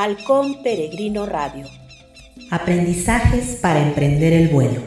Halcón 0.00 0.62
Peregrino 0.62 1.26
Radio. 1.26 1.66
Aprendizajes 2.52 3.56
para 3.56 3.82
emprender 3.82 4.32
el 4.32 4.46
vuelo. 4.46 4.82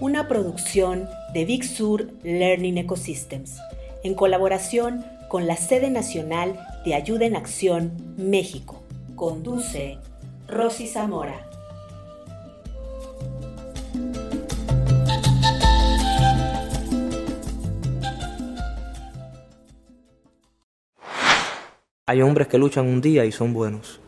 Una 0.00 0.26
producción 0.26 1.06
de 1.34 1.44
Big 1.44 1.64
Sur 1.64 2.10
Learning 2.22 2.78
Ecosystems, 2.78 3.58
en 4.04 4.14
colaboración 4.14 5.04
con 5.28 5.46
la 5.46 5.56
sede 5.56 5.90
nacional 5.90 6.58
de 6.86 6.94
Ayuda 6.94 7.26
en 7.26 7.36
Acción, 7.36 7.92
México. 8.16 8.82
Conduce 9.16 9.98
Rosy 10.46 10.86
Zamora. 10.86 11.47
Hay 22.08 22.22
hombres 22.22 22.48
que 22.48 22.56
luchan 22.56 22.86
un 22.86 23.02
día 23.02 23.26
y 23.26 23.32
son 23.32 23.52
buenos. 23.52 24.00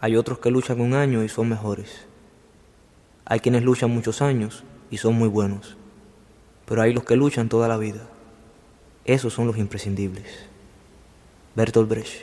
Hay 0.00 0.16
otros 0.16 0.38
que 0.38 0.50
luchan 0.50 0.80
un 0.80 0.94
año 0.94 1.22
y 1.22 1.28
son 1.28 1.50
mejores. 1.50 2.06
Hay 3.26 3.40
quienes 3.40 3.62
luchan 3.62 3.90
muchos 3.90 4.22
años 4.22 4.64
y 4.90 4.96
son 4.96 5.14
muy 5.14 5.28
buenos. 5.28 5.76
Pero 6.64 6.80
hay 6.80 6.94
los 6.94 7.04
que 7.04 7.16
luchan 7.16 7.50
toda 7.50 7.68
la 7.68 7.76
vida. 7.76 8.08
Esos 9.04 9.34
son 9.34 9.46
los 9.46 9.58
imprescindibles. 9.58 10.24
Bertolt 11.54 11.90
Brecht. 11.90 12.22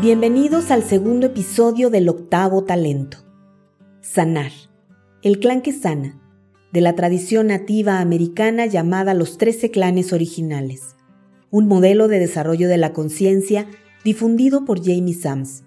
Bienvenidos 0.00 0.70
al 0.70 0.84
segundo 0.84 1.26
episodio 1.26 1.90
del 1.90 2.08
octavo 2.08 2.62
talento. 2.62 3.18
Sanar. 4.02 4.52
El 5.24 5.40
clan 5.40 5.62
que 5.62 5.72
sana, 5.72 6.20
de 6.72 6.80
la 6.80 6.94
tradición 6.94 7.48
nativa 7.48 7.98
americana 7.98 8.66
llamada 8.66 9.14
los 9.14 9.36
trece 9.36 9.72
clanes 9.72 10.12
originales 10.12 10.94
un 11.52 11.68
modelo 11.68 12.08
de 12.08 12.18
desarrollo 12.18 12.66
de 12.66 12.78
la 12.78 12.94
conciencia 12.94 13.66
difundido 14.04 14.64
por 14.64 14.82
Jamie 14.82 15.14
Sams. 15.14 15.64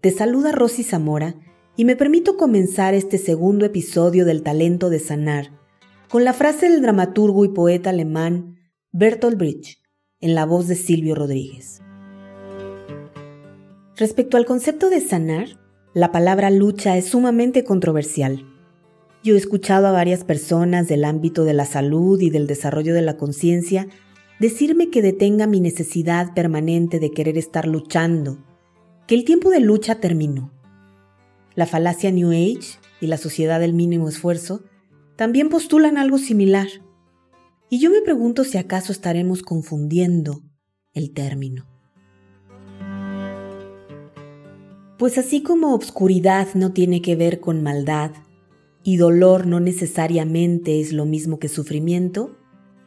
Te 0.00 0.10
saluda 0.10 0.50
Rosy 0.50 0.82
Zamora 0.82 1.36
y 1.76 1.84
me 1.84 1.94
permito 1.94 2.36
comenzar 2.36 2.92
este 2.92 3.18
segundo 3.18 3.64
episodio 3.64 4.24
del 4.24 4.42
talento 4.42 4.90
de 4.90 4.98
sanar 4.98 5.52
con 6.10 6.24
la 6.24 6.32
frase 6.32 6.68
del 6.68 6.82
dramaturgo 6.82 7.44
y 7.44 7.50
poeta 7.50 7.90
alemán 7.90 8.56
Bertolt 8.90 9.38
Brecht 9.38 9.78
en 10.20 10.34
la 10.34 10.44
voz 10.44 10.66
de 10.66 10.74
Silvio 10.74 11.14
Rodríguez. 11.14 11.80
Respecto 13.96 14.36
al 14.36 14.44
concepto 14.44 14.90
de 14.90 15.00
sanar, 15.00 15.46
la 15.94 16.10
palabra 16.10 16.50
lucha 16.50 16.96
es 16.96 17.06
sumamente 17.06 17.62
controversial. 17.62 18.44
Yo 19.22 19.36
he 19.36 19.38
escuchado 19.38 19.86
a 19.86 19.92
varias 19.92 20.24
personas 20.24 20.88
del 20.88 21.04
ámbito 21.04 21.44
de 21.44 21.54
la 21.54 21.64
salud 21.64 22.20
y 22.20 22.30
del 22.30 22.48
desarrollo 22.48 22.92
de 22.92 23.02
la 23.02 23.16
conciencia 23.16 23.86
decirme 24.40 24.90
que 24.90 25.02
detenga 25.02 25.46
mi 25.46 25.60
necesidad 25.60 26.34
permanente 26.34 26.98
de 26.98 27.10
querer 27.10 27.38
estar 27.38 27.66
luchando, 27.66 28.38
que 29.06 29.14
el 29.14 29.24
tiempo 29.24 29.50
de 29.50 29.60
lucha 29.60 29.96
terminó. 29.96 30.52
La 31.54 31.66
falacia 31.66 32.10
New 32.10 32.30
Age 32.30 32.78
y 33.00 33.06
la 33.06 33.18
sociedad 33.18 33.60
del 33.60 33.74
mínimo 33.74 34.08
esfuerzo 34.08 34.64
también 35.16 35.48
postulan 35.48 35.98
algo 35.98 36.18
similar. 36.18 36.68
Y 37.68 37.78
yo 37.78 37.90
me 37.90 38.00
pregunto 38.00 38.44
si 38.44 38.58
acaso 38.58 38.92
estaremos 38.92 39.42
confundiendo 39.42 40.42
el 40.92 41.12
término. 41.12 41.66
Pues 44.98 45.18
así 45.18 45.42
como 45.42 45.74
obscuridad 45.74 46.48
no 46.54 46.72
tiene 46.72 47.02
que 47.02 47.16
ver 47.16 47.40
con 47.40 47.62
maldad 47.62 48.12
y 48.84 48.96
dolor 48.96 49.46
no 49.46 49.60
necesariamente 49.60 50.80
es 50.80 50.92
lo 50.92 51.06
mismo 51.06 51.38
que 51.38 51.48
sufrimiento, 51.48 52.36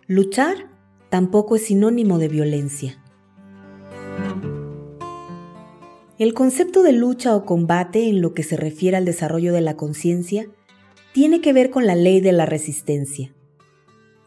luchar 0.07 0.75
tampoco 1.09 1.56
es 1.56 1.66
sinónimo 1.66 2.20
de 2.20 2.28
violencia. 2.28 3.02
El 6.17 6.34
concepto 6.34 6.81
de 6.81 6.94
lucha 6.94 7.36
o 7.36 7.45
combate 7.45 8.08
en 8.08 8.22
lo 8.22 8.34
que 8.34 8.44
se 8.44 8.56
refiere 8.56 8.95
al 8.95 9.06
desarrollo 9.06 9.52
de 9.53 9.62
la 9.62 9.75
conciencia 9.75 10.47
tiene 11.13 11.41
que 11.41 11.52
ver 11.52 11.72
con 11.72 11.85
la 11.85 11.96
ley 11.96 12.22
de 12.22 12.31
la 12.31 12.46
resistencia. 12.46 13.34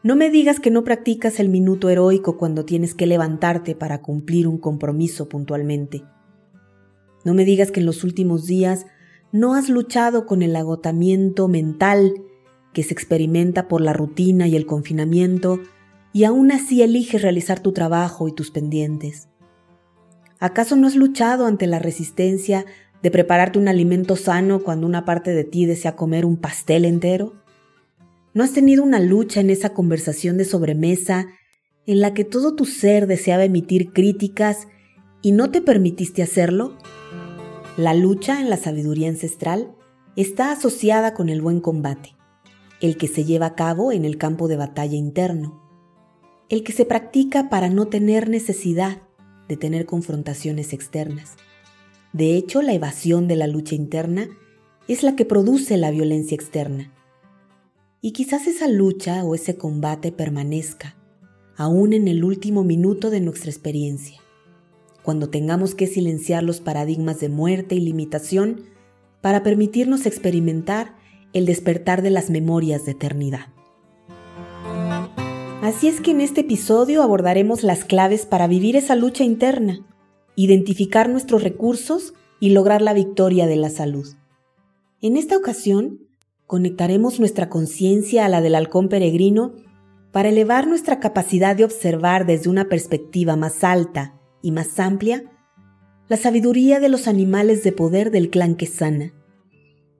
No 0.03 0.15
me 0.15 0.31
digas 0.31 0.61
que 0.61 0.71
no 0.71 0.85
practicas 0.85 1.41
el 1.41 1.49
minuto 1.49 1.89
heroico 1.89 2.37
cuando 2.37 2.65
tienes 2.65 2.95
que 2.95 3.07
levantarte 3.07 3.75
para 3.75 4.01
cumplir 4.01 4.47
un 4.47 4.59
compromiso 4.59 5.29
puntualmente. 5.29 6.05
No 7.25 7.35
me 7.35 7.45
digas 7.45 7.71
que 7.71 7.81
en 7.81 7.87
los 7.87 8.05
últimos 8.05 8.47
días 8.47 8.87
no 9.33 9.55
has 9.55 9.69
luchado 9.69 10.25
con 10.25 10.43
el 10.43 10.57
agotamiento 10.57 11.49
mental 11.49 12.15
que 12.73 12.83
se 12.83 12.95
experimenta 12.95 13.67
por 13.67 13.81
la 13.81 13.93
rutina 13.93 14.47
y 14.47 14.57
el 14.57 14.67
confinamiento 14.67 15.61
y 16.19 16.25
aún 16.25 16.51
así 16.51 16.83
eliges 16.83 17.23
realizar 17.23 17.61
tu 17.61 17.71
trabajo 17.71 18.27
y 18.27 18.33
tus 18.33 18.51
pendientes? 18.51 19.29
¿Acaso 20.41 20.75
no 20.75 20.89
has 20.89 20.97
luchado 20.97 21.47
ante 21.47 21.69
la 21.69 21.79
resistencia 21.79 22.67
de 23.05 23.13
prepararte 23.13 23.57
un 23.57 23.69
alimento 23.69 24.17
sano 24.17 24.65
cuando 24.65 24.89
una 24.89 25.05
parte 25.05 25.31
de 25.31 25.45
ti 25.45 25.65
desea 25.65 25.95
comer 25.95 26.27
un 26.27 26.37
pastel 26.37 26.87
entero? 26.87 27.35
¿No 28.35 28.43
has 28.43 28.51
tenido 28.51 28.83
una 28.83 28.99
lucha 28.99 29.39
en 29.39 29.49
esa 29.49 29.75
conversación 29.75 30.39
de 30.39 30.45
sobremesa 30.45 31.29
en 31.87 32.01
la 32.01 32.15
que 32.15 32.25
todo 32.25 32.57
tu 32.57 32.65
ser 32.65 33.07
deseaba 33.07 33.45
emitir 33.45 33.93
críticas 33.93 34.67
y 35.23 35.31
no 35.31 35.53
te 35.53 35.63
permitiste 35.63 36.25
hacerlo? 36.25 36.77
La 37.77 37.95
lucha 37.95 38.41
en 38.41 38.51
la 38.51 38.57
sabiduría 38.57 39.09
ancestral 39.09 39.73
está 40.17 40.51
asociada 40.51 41.15
con 41.15 41.29
el 41.29 41.41
buen 41.41 41.61
combate, 41.61 42.17
el 42.81 42.97
que 42.97 43.07
se 43.07 43.25
lleva 43.25 43.47
a 43.47 43.55
cabo 43.55 43.93
en 43.93 44.05
el 44.05 44.19
campo 44.19 44.49
de 44.49 44.57
batalla 44.57 44.97
interno 44.97 45.68
el 46.49 46.65
que 46.65 46.73
se 46.73 46.85
practica 46.85 47.51
para 47.51 47.69
no 47.69 47.89
tener 47.89 48.29
necesidad 48.29 49.03
de 49.49 49.57
tener 49.57 49.87
confrontaciones 49.87 50.73
externas. 50.73 51.37
De 52.13 52.37
hecho, 52.37 52.63
la 52.63 52.73
evasión 52.73 53.29
de 53.29 53.37
la 53.37 53.47
lucha 53.47 53.75
interna 53.75 54.29
es 54.89 55.03
la 55.03 55.15
que 55.15 55.27
produce 55.27 55.77
la 55.77 55.91
violencia 55.91 56.35
externa. 56.35 56.93
Y 58.01 58.13
quizás 58.13 58.47
esa 58.47 58.69
lucha 58.69 59.25
o 59.25 59.35
ese 59.35 59.57
combate 59.57 60.13
permanezca, 60.13 60.97
aún 61.57 61.93
en 61.93 62.09
el 62.09 62.25
último 62.25 62.65
minuto 62.65 63.11
de 63.11 63.21
nuestra 63.21 63.51
experiencia, 63.51 64.21
cuando 65.03 65.29
tengamos 65.29 65.75
que 65.75 65.87
silenciar 65.87 66.43
los 66.43 66.61
paradigmas 66.61 67.21
de 67.21 67.29
muerte 67.29 67.75
y 67.75 67.81
limitación 67.81 68.63
para 69.21 69.43
permitirnos 69.43 70.07
experimentar 70.07 70.97
el 71.33 71.45
despertar 71.45 72.01
de 72.03 72.11
las 72.11 72.31
memorias 72.31 72.87
de 72.87 72.93
eternidad. 72.93 73.58
Así 75.63 75.89
es 75.89 76.01
que 76.01 76.13
en 76.13 76.21
este 76.21 76.43
episodio 76.43 77.03
abordaremos 77.03 77.65
las 77.65 77.85
claves 77.85 78.27
para 78.27 78.47
vivir 78.47 78.77
esa 78.77 78.95
lucha 78.95 79.25
interna, 79.25 79.81
identificar 80.37 81.09
nuestros 81.09 81.43
recursos 81.43 82.15
y 82.39 82.51
lograr 82.51 82.81
la 82.81 82.95
victoria 82.95 83.49
de 83.49 83.57
la 83.57 83.69
salud. 83.69 84.07
En 85.03 85.17
esta 85.17 85.37
ocasión, 85.37 86.07
conectaremos 86.47 87.19
nuestra 87.19 87.49
conciencia 87.49 88.25
a 88.25 88.29
la 88.29 88.41
del 88.41 88.55
halcón 88.55 88.89
peregrino 88.89 89.53
para 90.13 90.29
elevar 90.29 90.69
nuestra 90.69 91.01
capacidad 91.01 91.57
de 91.57 91.65
observar 91.65 92.25
desde 92.25 92.49
una 92.49 92.69
perspectiva 92.69 93.35
más 93.35 93.65
alta 93.65 94.15
y 94.41 94.53
más 94.53 94.79
amplia 94.79 95.25
la 96.09 96.17
sabiduría 96.17 96.79
de 96.79 96.89
los 96.89 97.09
animales 97.09 97.65
de 97.65 97.73
poder 97.73 98.13
del 98.13 98.31
clan 98.31 98.55
que 98.55 98.67
sana. 98.67 99.13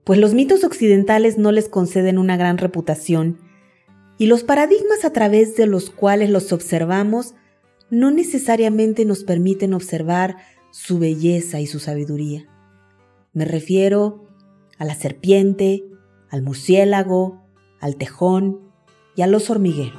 Pues 0.05 0.19
los 0.19 0.33
mitos 0.33 0.63
occidentales 0.63 1.37
no 1.37 1.51
les 1.51 1.67
conceden 1.67 2.17
una 2.17 2.37
gran 2.37 2.57
reputación 2.57 3.48
y 4.19 4.27
los 4.27 4.43
paradigmas 4.43 5.05
a 5.05 5.13
través 5.13 5.55
de 5.55 5.65
los 5.65 5.89
cuales 5.89 6.29
los 6.29 6.51
observamos 6.51 7.33
no 7.89 8.11
necesariamente 8.11 9.05
nos 9.05 9.23
permiten 9.23 9.73
observar 9.73 10.35
su 10.71 10.99
belleza 10.99 11.61
y 11.61 11.65
su 11.65 11.79
sabiduría. 11.79 12.45
Me 13.33 13.45
refiero 13.45 14.27
a 14.77 14.83
la 14.83 14.93
serpiente, 14.93 15.85
al 16.29 16.43
murciélago, 16.43 17.45
al 17.79 17.95
tejón 17.95 18.59
y 19.15 19.21
al 19.21 19.33
oso 19.33 19.53
hormiguero. 19.53 19.97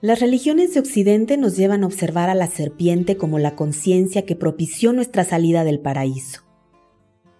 Las 0.00 0.20
religiones 0.20 0.74
de 0.74 0.80
Occidente 0.80 1.36
nos 1.36 1.56
llevan 1.56 1.84
a 1.84 1.86
observar 1.86 2.30
a 2.30 2.34
la 2.34 2.48
serpiente 2.48 3.16
como 3.16 3.38
la 3.38 3.54
conciencia 3.54 4.26
que 4.26 4.36
propició 4.36 4.92
nuestra 4.92 5.24
salida 5.24 5.62
del 5.62 5.78
paraíso. 5.78 6.42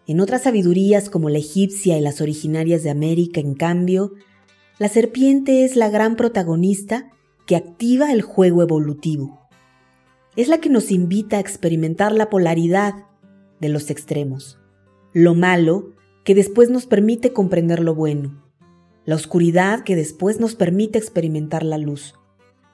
En 0.06 0.20
otras 0.20 0.44
sabidurías 0.44 1.10
como 1.10 1.30
la 1.30 1.38
egipcia 1.38 1.98
y 1.98 2.00
las 2.00 2.20
originarias 2.20 2.84
de 2.84 2.90
América, 2.90 3.40
en 3.40 3.54
cambio, 3.54 4.12
la 4.78 4.88
serpiente 4.90 5.64
es 5.64 5.74
la 5.74 5.88
gran 5.88 6.16
protagonista 6.16 7.10
que 7.46 7.56
activa 7.56 8.12
el 8.12 8.20
juego 8.20 8.60
evolutivo. 8.60 9.48
Es 10.36 10.48
la 10.48 10.58
que 10.58 10.68
nos 10.68 10.90
invita 10.90 11.38
a 11.38 11.40
experimentar 11.40 12.12
la 12.12 12.28
polaridad 12.28 13.06
de 13.58 13.70
los 13.70 13.88
extremos, 13.88 14.58
lo 15.14 15.34
malo 15.34 15.94
que 16.24 16.34
después 16.34 16.68
nos 16.68 16.84
permite 16.84 17.32
comprender 17.32 17.80
lo 17.80 17.94
bueno, 17.94 18.44
la 19.06 19.14
oscuridad 19.14 19.82
que 19.82 19.96
después 19.96 20.40
nos 20.40 20.54
permite 20.54 20.98
experimentar 20.98 21.62
la 21.62 21.78
luz, 21.78 22.14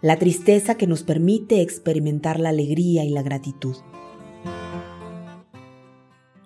la 0.01 0.19
tristeza 0.19 0.75
que 0.75 0.89
nos 0.89 1.05
permite 1.05 1.61
experimentar 1.61 2.41
la 2.41 2.49
alegría 2.49 3.05
y 3.05 3.11
la 3.11 3.23
gratitud. 3.23 3.77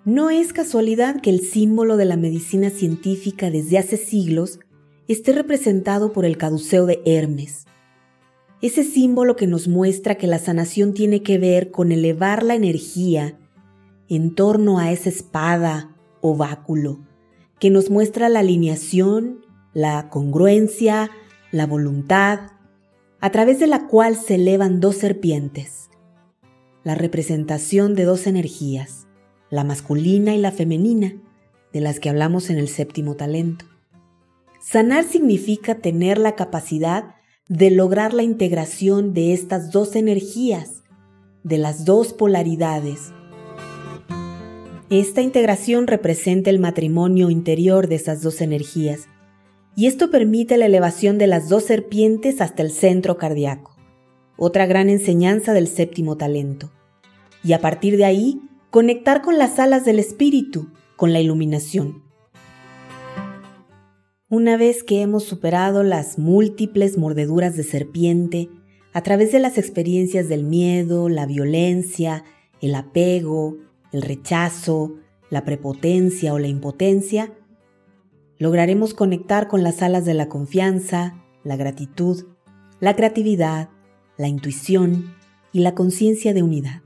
No 0.05 0.29
es 0.29 0.53
casualidad 0.53 1.19
que 1.19 1.31
el 1.31 1.41
símbolo 1.41 1.97
de 1.97 2.05
la 2.05 2.15
medicina 2.15 2.69
científica 2.69 3.49
desde 3.49 3.79
hace 3.79 3.97
siglos 3.97 4.59
esté 5.07 5.31
representado 5.31 6.11
por 6.11 6.25
el 6.25 6.37
caduceo 6.37 6.85
de 6.85 7.01
Hermes. 7.05 7.65
ese 8.61 8.83
símbolo 8.83 9.35
que 9.35 9.45
nos 9.45 9.67
muestra 9.67 10.15
que 10.15 10.25
la 10.25 10.39
sanación 10.39 10.93
tiene 10.93 11.21
que 11.21 11.37
ver 11.37 11.69
con 11.69 11.91
elevar 11.91 12.43
la 12.43 12.55
energía 12.55 13.37
en 14.09 14.33
torno 14.33 14.79
a 14.79 14.91
esa 14.91 15.09
espada 15.09 15.95
o 16.21 16.35
báculo, 16.35 16.99
que 17.59 17.69
nos 17.69 17.89
muestra 17.89 18.29
la 18.29 18.39
alineación, 18.39 19.45
la 19.73 20.09
congruencia, 20.09 21.11
la 21.51 21.67
voluntad, 21.67 22.51
a 23.19 23.31
través 23.31 23.59
de 23.59 23.67
la 23.67 23.87
cual 23.87 24.15
se 24.15 24.35
elevan 24.35 24.79
dos 24.79 24.97
serpientes, 24.97 25.89
la 26.83 26.95
representación 26.95 27.93
de 27.93 28.05
dos 28.05 28.27
energías, 28.27 29.07
la 29.49 29.63
masculina 29.63 30.33
y 30.33 30.39
la 30.39 30.51
femenina, 30.51 31.21
de 31.73 31.81
las 31.81 31.99
que 31.99 32.09
hablamos 32.09 32.49
en 32.49 32.57
el 32.57 32.69
séptimo 32.69 33.15
talento. 33.15 33.65
Sanar 34.69 35.05
significa 35.05 35.75
tener 35.75 36.17
la 36.17 36.35
capacidad 36.35 37.15
de 37.47 37.71
lograr 37.71 38.13
la 38.13 38.23
integración 38.23 39.13
de 39.13 39.31
estas 39.31 39.71
dos 39.71 39.95
energías, 39.95 40.83
de 41.45 41.57
las 41.57 41.85
dos 41.85 42.11
polaridades. 42.11 43.13
Esta 44.89 45.21
integración 45.21 45.87
representa 45.87 46.49
el 46.49 46.59
matrimonio 46.59 47.29
interior 47.29 47.87
de 47.87 47.95
esas 47.95 48.21
dos 48.21 48.41
energías, 48.41 49.07
y 49.77 49.87
esto 49.87 50.11
permite 50.11 50.57
la 50.57 50.65
elevación 50.65 51.17
de 51.17 51.27
las 51.27 51.47
dos 51.47 51.63
serpientes 51.63 52.41
hasta 52.41 52.61
el 52.61 52.71
centro 52.71 53.15
cardíaco, 53.15 53.73
otra 54.35 54.65
gran 54.65 54.89
enseñanza 54.89 55.53
del 55.53 55.69
séptimo 55.69 56.17
talento, 56.17 56.73
y 57.41 57.53
a 57.53 57.61
partir 57.61 57.95
de 57.95 58.03
ahí 58.03 58.41
conectar 58.69 59.21
con 59.21 59.37
las 59.37 59.59
alas 59.59 59.85
del 59.85 59.99
espíritu, 59.99 60.67
con 60.97 61.13
la 61.13 61.21
iluminación. 61.21 62.06
Una 64.29 64.57
vez 64.57 64.83
que 64.83 65.01
hemos 65.01 65.23
superado 65.23 65.83
las 65.83 66.19
múltiples 66.19 66.97
mordeduras 66.97 67.55
de 67.55 67.63
serpiente, 67.63 68.49
a 68.91 69.01
través 69.01 69.31
de 69.31 69.39
las 69.39 69.57
experiencias 69.57 70.27
del 70.27 70.43
miedo, 70.43 71.07
la 71.07 71.25
violencia, 71.25 72.25
el 72.59 72.75
apego, 72.75 73.55
el 73.93 74.01
rechazo, 74.01 74.95
la 75.29 75.45
prepotencia 75.45 76.33
o 76.33 76.39
la 76.39 76.49
impotencia, 76.49 77.31
lograremos 78.37 78.93
conectar 78.93 79.47
con 79.47 79.63
las 79.63 79.81
alas 79.81 80.03
de 80.03 80.13
la 80.13 80.27
confianza, 80.27 81.23
la 81.45 81.55
gratitud, 81.55 82.25
la 82.81 82.97
creatividad, 82.97 83.69
la 84.17 84.27
intuición 84.27 85.15
y 85.53 85.59
la 85.59 85.73
conciencia 85.73 86.33
de 86.33 86.43
unidad. 86.43 86.81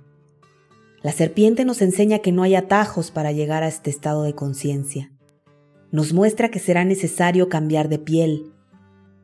La 1.01 1.11
serpiente 1.11 1.65
nos 1.65 1.81
enseña 1.81 2.19
que 2.19 2.31
no 2.31 2.43
hay 2.43 2.53
atajos 2.53 3.09
para 3.09 3.31
llegar 3.31 3.63
a 3.63 3.67
este 3.67 3.89
estado 3.89 4.21
de 4.21 4.35
conciencia. 4.35 5.11
Nos 5.91 6.13
muestra 6.13 6.49
que 6.49 6.59
será 6.59 6.85
necesario 6.85 7.49
cambiar 7.49 7.89
de 7.89 7.99
piel, 7.99 8.53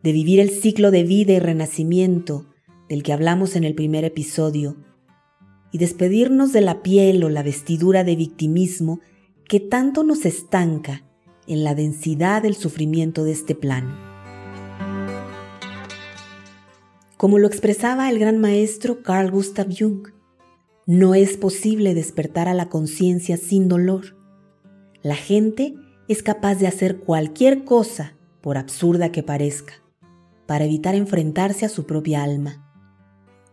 de 0.03 0.11
vivir 0.11 0.39
el 0.39 0.49
ciclo 0.49 0.91
de 0.91 1.03
vida 1.03 1.33
y 1.33 1.39
renacimiento 1.39 2.45
del 2.89 3.03
que 3.03 3.13
hablamos 3.13 3.55
en 3.55 3.63
el 3.63 3.73
primer 3.73 4.03
episodio, 4.03 4.75
y 5.71 5.77
despedirnos 5.77 6.51
de 6.53 6.61
la 6.61 6.81
piel 6.81 7.23
o 7.23 7.29
la 7.29 7.43
vestidura 7.43 8.03
de 8.03 8.15
victimismo 8.15 8.99
que 9.47 9.59
tanto 9.59 10.03
nos 10.03 10.25
estanca 10.25 11.03
en 11.47 11.63
la 11.63 11.73
densidad 11.73 12.41
del 12.41 12.55
sufrimiento 12.55 13.23
de 13.23 13.31
este 13.31 13.55
plano. 13.55 13.95
Como 17.15 17.39
lo 17.39 17.47
expresaba 17.47 18.09
el 18.09 18.19
gran 18.19 18.39
maestro 18.39 19.01
Carl 19.03 19.31
Gustav 19.31 19.67
Jung, 19.77 20.09
no 20.85 21.15
es 21.15 21.37
posible 21.37 21.93
despertar 21.93 22.47
a 22.47 22.53
la 22.53 22.69
conciencia 22.69 23.37
sin 23.37 23.67
dolor. 23.67 24.17
La 25.01 25.15
gente 25.15 25.73
es 26.07 26.23
capaz 26.23 26.55
de 26.55 26.67
hacer 26.67 26.99
cualquier 26.99 27.63
cosa, 27.65 28.13
por 28.41 28.57
absurda 28.57 29.11
que 29.11 29.23
parezca, 29.23 29.73
para 30.45 30.65
evitar 30.65 30.95
enfrentarse 30.95 31.65
a 31.65 31.69
su 31.69 31.85
propia 31.85 32.23
alma. 32.23 32.63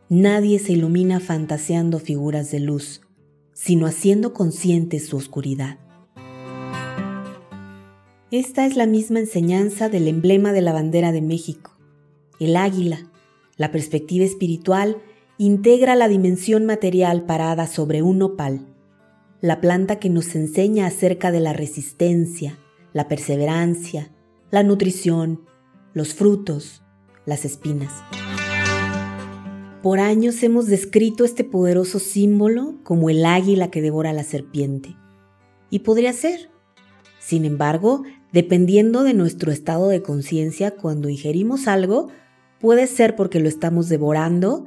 Nadie 0.08 0.58
se 0.58 0.72
ilumina 0.72 1.18
fantaseando 1.18 1.98
figuras 1.98 2.50
de 2.50 2.60
luz, 2.60 3.00
sino 3.54 3.86
haciendo 3.86 4.32
consciente 4.32 5.00
su 5.00 5.16
oscuridad. 5.16 5.78
Esta 8.30 8.66
es 8.66 8.76
la 8.76 8.86
misma 8.86 9.20
enseñanza 9.20 9.88
del 9.88 10.08
emblema 10.08 10.52
de 10.52 10.60
la 10.60 10.72
bandera 10.72 11.12
de 11.12 11.22
México, 11.22 11.76
el 12.40 12.56
águila. 12.56 13.10
La 13.56 13.70
perspectiva 13.70 14.24
espiritual 14.24 14.98
integra 15.38 15.94
la 15.94 16.08
dimensión 16.08 16.66
material 16.66 17.24
parada 17.26 17.66
sobre 17.66 18.02
un 18.02 18.18
nopal, 18.18 18.73
la 19.44 19.60
planta 19.60 19.96
que 19.96 20.08
nos 20.08 20.34
enseña 20.36 20.86
acerca 20.86 21.30
de 21.30 21.38
la 21.38 21.52
resistencia, 21.52 22.56
la 22.94 23.08
perseverancia, 23.08 24.10
la 24.50 24.62
nutrición, 24.62 25.42
los 25.92 26.14
frutos, 26.14 26.82
las 27.26 27.44
espinas. 27.44 27.92
Por 29.82 30.00
años 30.00 30.42
hemos 30.42 30.66
descrito 30.66 31.26
este 31.26 31.44
poderoso 31.44 31.98
símbolo 31.98 32.76
como 32.84 33.10
el 33.10 33.26
águila 33.26 33.70
que 33.70 33.82
devora 33.82 34.08
a 34.08 34.14
la 34.14 34.24
serpiente. 34.24 34.96
Y 35.68 35.80
podría 35.80 36.14
ser. 36.14 36.48
Sin 37.18 37.44
embargo, 37.44 38.02
Dependiendo 38.32 39.04
de 39.04 39.14
nuestro 39.14 39.52
estado 39.52 39.88
de 39.88 40.02
conciencia, 40.02 40.72
cuando 40.72 41.08
ingerimos 41.08 41.68
algo, 41.68 42.08
puede 42.58 42.88
ser 42.88 43.14
porque 43.14 43.38
lo 43.38 43.48
estamos 43.48 43.88
devorando 43.88 44.66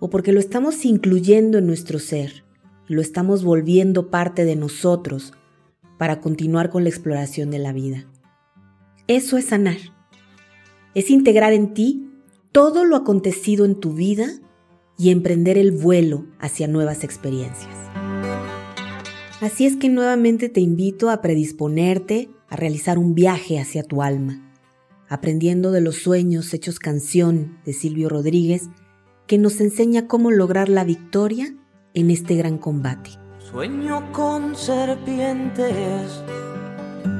o 0.00 0.10
porque 0.10 0.32
lo 0.32 0.40
estamos 0.40 0.84
incluyendo 0.84 1.56
en 1.56 1.66
nuestro 1.66 1.98
ser 1.98 2.44
lo 2.90 3.00
estamos 3.00 3.44
volviendo 3.44 4.10
parte 4.10 4.44
de 4.44 4.56
nosotros 4.56 5.32
para 5.96 6.20
continuar 6.20 6.70
con 6.70 6.82
la 6.82 6.88
exploración 6.88 7.52
de 7.52 7.60
la 7.60 7.72
vida. 7.72 8.08
Eso 9.06 9.38
es 9.38 9.44
sanar. 9.44 9.76
Es 10.96 11.08
integrar 11.08 11.52
en 11.52 11.72
ti 11.72 12.10
todo 12.50 12.84
lo 12.84 12.96
acontecido 12.96 13.64
en 13.64 13.78
tu 13.78 13.92
vida 13.92 14.26
y 14.98 15.10
emprender 15.10 15.56
el 15.56 15.70
vuelo 15.70 16.26
hacia 16.40 16.66
nuevas 16.66 17.04
experiencias. 17.04 17.72
Así 19.40 19.66
es 19.66 19.76
que 19.76 19.88
nuevamente 19.88 20.48
te 20.48 20.60
invito 20.60 21.10
a 21.10 21.22
predisponerte 21.22 22.28
a 22.48 22.56
realizar 22.56 22.98
un 22.98 23.14
viaje 23.14 23.60
hacia 23.60 23.84
tu 23.84 24.02
alma, 24.02 24.52
aprendiendo 25.08 25.70
de 25.70 25.80
los 25.80 25.94
sueños 25.94 26.52
hechos 26.54 26.80
canción 26.80 27.56
de 27.64 27.72
Silvio 27.72 28.08
Rodríguez, 28.08 28.64
que 29.28 29.38
nos 29.38 29.60
enseña 29.60 30.08
cómo 30.08 30.32
lograr 30.32 30.68
la 30.68 30.82
victoria 30.82 31.54
en 31.94 32.10
este 32.10 32.34
gran 32.36 32.58
combate. 32.58 33.10
Sueño 33.38 34.12
con 34.12 34.54
serpientes, 34.54 36.22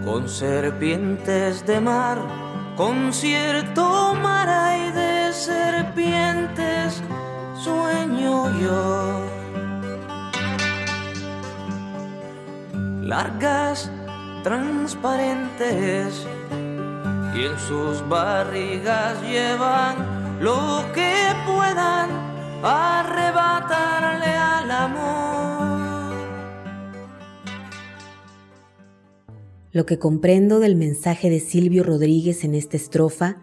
con 0.05 0.29
serpientes 0.29 1.67
de 1.67 1.81
mar, 1.81 2.19
con 2.77 3.13
cierto 3.13 4.15
mar 4.15 4.49
hay 4.49 4.93
de 4.93 5.33
serpientes, 5.33 7.03
sueño 7.55 8.61
yo 8.61 9.41
largas, 13.11 13.91
transparentes, 14.45 16.25
y 17.35 17.45
en 17.45 17.59
sus 17.59 18.09
barrigas 18.09 19.21
llevan 19.23 19.97
lo 20.41 20.85
que 20.95 21.13
puedan 21.45 22.30
arrebatarle 22.63 24.27
al 24.27 24.71
amor. 24.71 26.11
Lo 29.73 29.87
que 29.87 29.99
comprendo 29.99 30.59
del 30.59 30.75
mensaje 30.75 31.31
de 31.31 31.41
Silvio 31.41 31.85
Rodríguez 31.85 32.45
en 32.45 32.55
esta 32.55 32.77
estrofa 32.77 33.37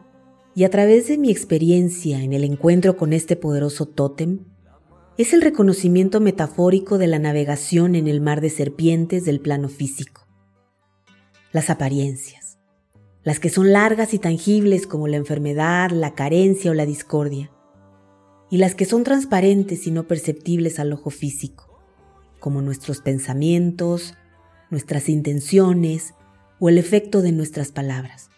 y 0.55 0.63
a 0.65 0.69
través 0.69 1.07
de 1.07 1.17
mi 1.17 1.31
experiencia 1.31 2.21
en 2.21 2.33
el 2.33 2.43
encuentro 2.43 2.97
con 2.97 3.13
este 3.13 3.35
poderoso 3.35 3.85
tótem, 3.85 4.39
es 5.17 5.33
el 5.33 5.41
reconocimiento 5.41 6.19
metafórico 6.19 6.97
de 6.97 7.07
la 7.07 7.17
navegación 7.17 7.95
en 7.95 8.07
el 8.07 8.21
mar 8.21 8.41
de 8.41 8.49
serpientes 8.49 9.25
del 9.25 9.39
plano 9.39 9.69
físico. 9.69 10.27
Las 11.51 11.69
apariencias, 11.69 12.59
las 13.23 13.39
que 13.39 13.49
son 13.49 13.71
largas 13.71 14.13
y 14.13 14.19
tangibles 14.19 14.85
como 14.85 15.07
la 15.07 15.17
enfermedad, 15.17 15.89
la 15.91 16.13
carencia 16.13 16.71
o 16.71 16.73
la 16.73 16.85
discordia, 16.85 17.51
y 18.49 18.57
las 18.57 18.75
que 18.75 18.85
son 18.85 19.03
transparentes 19.03 19.87
y 19.87 19.91
no 19.91 20.07
perceptibles 20.07 20.79
al 20.79 20.93
ojo 20.93 21.09
físico, 21.09 21.81
como 22.39 22.61
nuestros 22.61 23.01
pensamientos, 23.01 24.15
nuestras 24.69 25.09
intenciones 25.09 26.13
o 26.59 26.69
el 26.69 26.77
efecto 26.77 27.21
de 27.21 27.31
nuestras 27.31 27.71
palabras. 27.71 28.29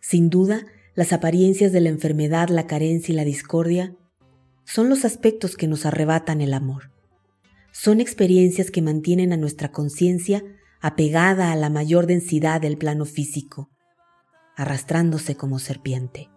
Sin 0.00 0.30
duda, 0.30 0.66
las 0.94 1.12
apariencias 1.12 1.72
de 1.72 1.80
la 1.80 1.88
enfermedad, 1.88 2.48
la 2.48 2.66
carencia 2.66 3.12
y 3.12 3.16
la 3.16 3.24
discordia 3.24 3.96
son 4.64 4.88
los 4.88 5.04
aspectos 5.04 5.56
que 5.56 5.66
nos 5.66 5.86
arrebatan 5.86 6.40
el 6.40 6.54
amor. 6.54 6.90
Son 7.72 8.00
experiencias 8.00 8.70
que 8.70 8.82
mantienen 8.82 9.32
a 9.32 9.36
nuestra 9.36 9.72
conciencia 9.72 10.44
apegada 10.80 11.50
a 11.50 11.56
la 11.56 11.70
mayor 11.70 12.06
densidad 12.06 12.60
del 12.60 12.76
plano 12.76 13.04
físico, 13.04 13.70
arrastrándose 14.56 15.34
como 15.34 15.58
serpiente. 15.58 16.28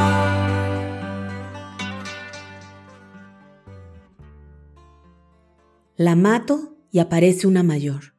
La 5.97 6.15
mato 6.15 6.75
y 6.91 6.99
aparece 6.99 7.47
una 7.47 7.63
mayor 7.63 8.13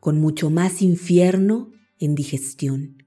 con 0.00 0.18
mucho 0.18 0.50
más 0.50 0.82
infierno 0.82 1.70
en 1.98 2.14
digestión. 2.14 3.04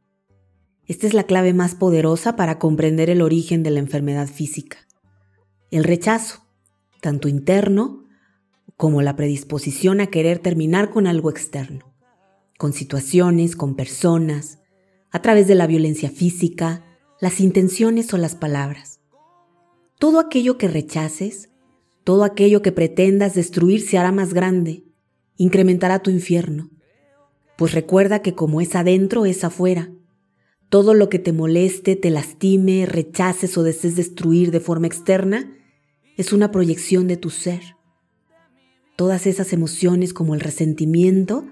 Esta 0.86 1.08
es 1.08 1.14
la 1.14 1.24
clave 1.24 1.54
más 1.54 1.76
poderosa 1.76 2.36
para 2.36 2.60
comprender 2.60 3.10
el 3.10 3.22
origen 3.22 3.64
de 3.64 3.72
la 3.72 3.80
enfermedad 3.80 4.28
física. 4.28 4.78
El 5.72 5.84
rechazo, 5.84 6.46
tanto 7.02 7.28
interno 7.28 8.06
como 8.78 9.02
la 9.02 9.16
predisposición 9.16 10.02
a 10.02 10.08
querer 10.08 10.40
terminar 10.40 10.92
con 10.92 11.08
algo 11.08 11.30
externo, 11.30 11.94
con 12.58 12.74
situaciones, 12.74 13.56
con 13.56 13.76
personas, 13.76 14.60
a 15.10 15.22
través 15.22 15.48
de 15.48 15.56
la 15.56 15.68
violencia 15.68 16.10
física, 16.10 16.84
las 17.22 17.40
intenciones 17.40 18.14
o 18.14 18.18
las 18.18 18.36
palabras. 18.36 19.00
Todo 20.00 20.20
aquello 20.20 20.58
que 20.58 20.68
rechaces, 20.68 21.50
todo 22.04 22.24
aquello 22.24 22.62
que 22.62 22.72
pretendas 22.72 23.34
destruir 23.34 23.82
se 23.82 23.98
hará 23.98 24.12
más 24.12 24.34
grande, 24.34 24.84
incrementará 25.38 26.00
tu 26.00 26.12
infierno. 26.12 26.73
Pues 27.58 27.74
recuerda 27.74 28.22
que 28.22 28.34
como 28.34 28.62
es 28.62 28.76
adentro, 28.76 29.26
es 29.26 29.44
afuera. 29.44 29.92
Todo 30.70 30.94
lo 30.94 31.10
que 31.10 31.20
te 31.20 31.34
moleste, 31.34 31.96
te 31.96 32.10
lastime, 32.10 32.86
rechaces 32.86 33.58
o 33.58 33.64
desees 33.64 33.96
destruir 33.96 34.52
de 34.52 34.60
forma 34.60 34.88
externa 34.88 35.56
es 36.18 36.34
una 36.34 36.52
proyección 36.52 37.08
de 37.08 37.18
tu 37.18 37.30
ser. 37.30 37.62
Todas 38.96 39.28
esas 39.28 39.54
emociones 39.54 40.14
como 40.14 40.36
el 40.36 40.42
resentimiento 40.42 41.46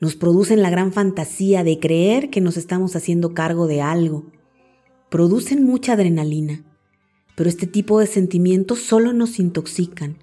nos 0.00 0.16
producen 0.16 0.62
la 0.62 0.70
gran 0.70 0.92
fantasía 0.92 1.64
de 1.64 1.78
creer 1.78 2.30
que 2.30 2.40
nos 2.40 2.56
estamos 2.56 2.96
haciendo 2.96 3.34
cargo 3.34 3.66
de 3.66 3.80
algo. 3.80 4.26
Producen 5.10 5.64
mucha 5.64 5.92
adrenalina 5.92 6.64
pero 7.34 7.48
este 7.48 7.66
tipo 7.66 7.98
de 7.98 8.06
sentimientos 8.06 8.80
solo 8.80 9.12
nos 9.12 9.38
intoxican, 9.38 10.16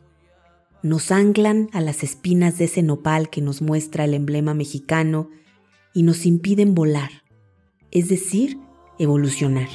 nos 0.81 1.11
anclan 1.11 1.69
a 1.73 1.81
las 1.81 2.03
espinas 2.03 2.57
de 2.57 2.65
ese 2.65 2.83
nopal 2.83 3.29
que 3.29 3.41
nos 3.41 3.61
muestra 3.61 4.05
el 4.05 4.13
emblema 4.13 4.53
mexicano 4.53 5.29
y 5.93 6.03
nos 6.03 6.25
impiden 6.25 6.73
volar, 6.73 7.09
es 7.91 8.07
decir, 8.07 8.57
evolucionar. 8.97 9.67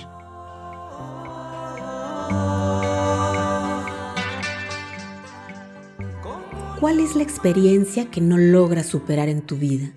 ¿Cuál 6.80 7.00
es 7.00 7.16
la 7.16 7.23
experiencia 7.23 8.11
que 8.11 8.20
no 8.20 8.37
logras 8.37 8.87
superar 8.87 9.28
en 9.28 9.42
tu 9.42 9.56
vida? 9.56 9.92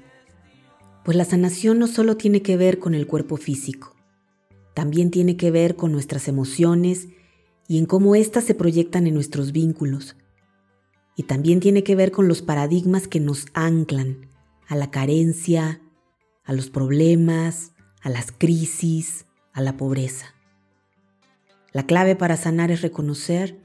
Pues 1.03 1.15
la 1.15 1.25
sanación 1.25 1.79
no 1.79 1.87
solo 1.87 2.17
tiene 2.17 2.41
que 2.41 2.57
ver 2.57 2.79
con 2.79 2.93
el 2.93 3.07
cuerpo 3.07 3.37
físico, 3.37 3.95
también 4.73 5.09
tiene 5.09 5.37
que 5.37 5.51
ver 5.51 5.75
con 5.75 5.91
nuestras 5.91 6.27
emociones 6.27 7.07
y 7.67 7.77
en 7.77 7.85
cómo 7.85 8.15
éstas 8.15 8.43
se 8.43 8.55
proyectan 8.55 9.07
en 9.07 9.13
nuestros 9.13 9.51
vínculos. 9.51 10.15
Y 11.17 11.23
también 11.23 11.59
tiene 11.59 11.83
que 11.83 11.95
ver 11.95 12.11
con 12.11 12.27
los 12.27 12.43
paradigmas 12.43 13.07
que 13.07 13.19
nos 13.19 13.47
anclan 13.55 14.29
a 14.67 14.75
la 14.75 14.91
carencia, 14.91 15.81
a 16.45 16.53
los 16.53 16.69
problemas, 16.69 17.73
a 18.03 18.09
las 18.09 18.31
crisis, 18.31 19.25
a 19.51 19.61
la 19.61 19.77
pobreza. 19.77 20.35
La 21.73 21.87
clave 21.87 22.15
para 22.15 22.37
sanar 22.37 22.69
es 22.69 22.83
reconocer 22.83 23.59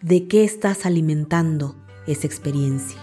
de 0.00 0.28
qué 0.28 0.44
estás 0.44 0.86
alimentando 0.86 1.74
esa 2.06 2.28
experiencia. 2.28 3.00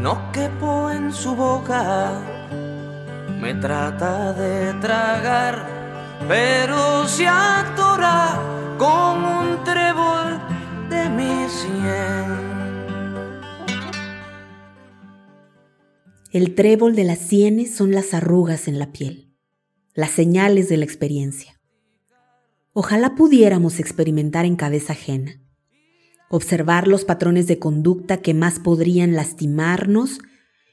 No 0.00 0.32
quepo 0.32 0.90
en 0.90 1.12
su 1.12 1.36
boca, 1.36 2.20
me 3.40 3.54
trata 3.54 4.32
de 4.32 4.72
tragar 4.80 5.81
pero 6.28 7.08
se 7.08 7.26
atora 7.26 8.40
con 8.78 9.24
un 9.24 9.64
trébol 9.64 10.40
de 10.88 11.08
mi 11.10 11.48
sien. 11.48 12.52
El 16.30 16.54
trébol 16.54 16.94
de 16.94 17.04
las 17.04 17.18
sienes 17.18 17.74
son 17.74 17.92
las 17.92 18.14
arrugas 18.14 18.68
en 18.68 18.78
la 18.78 18.92
piel, 18.92 19.34
las 19.94 20.10
señales 20.10 20.68
de 20.68 20.76
la 20.78 20.84
experiencia. 20.84 21.60
Ojalá 22.72 23.14
pudiéramos 23.14 23.80
experimentar 23.80 24.46
en 24.46 24.56
cabeza 24.56 24.94
ajena, 24.94 25.42
observar 26.30 26.88
los 26.88 27.04
patrones 27.04 27.46
de 27.46 27.58
conducta 27.58 28.18
que 28.18 28.32
más 28.32 28.58
podrían 28.58 29.14
lastimarnos 29.14 30.20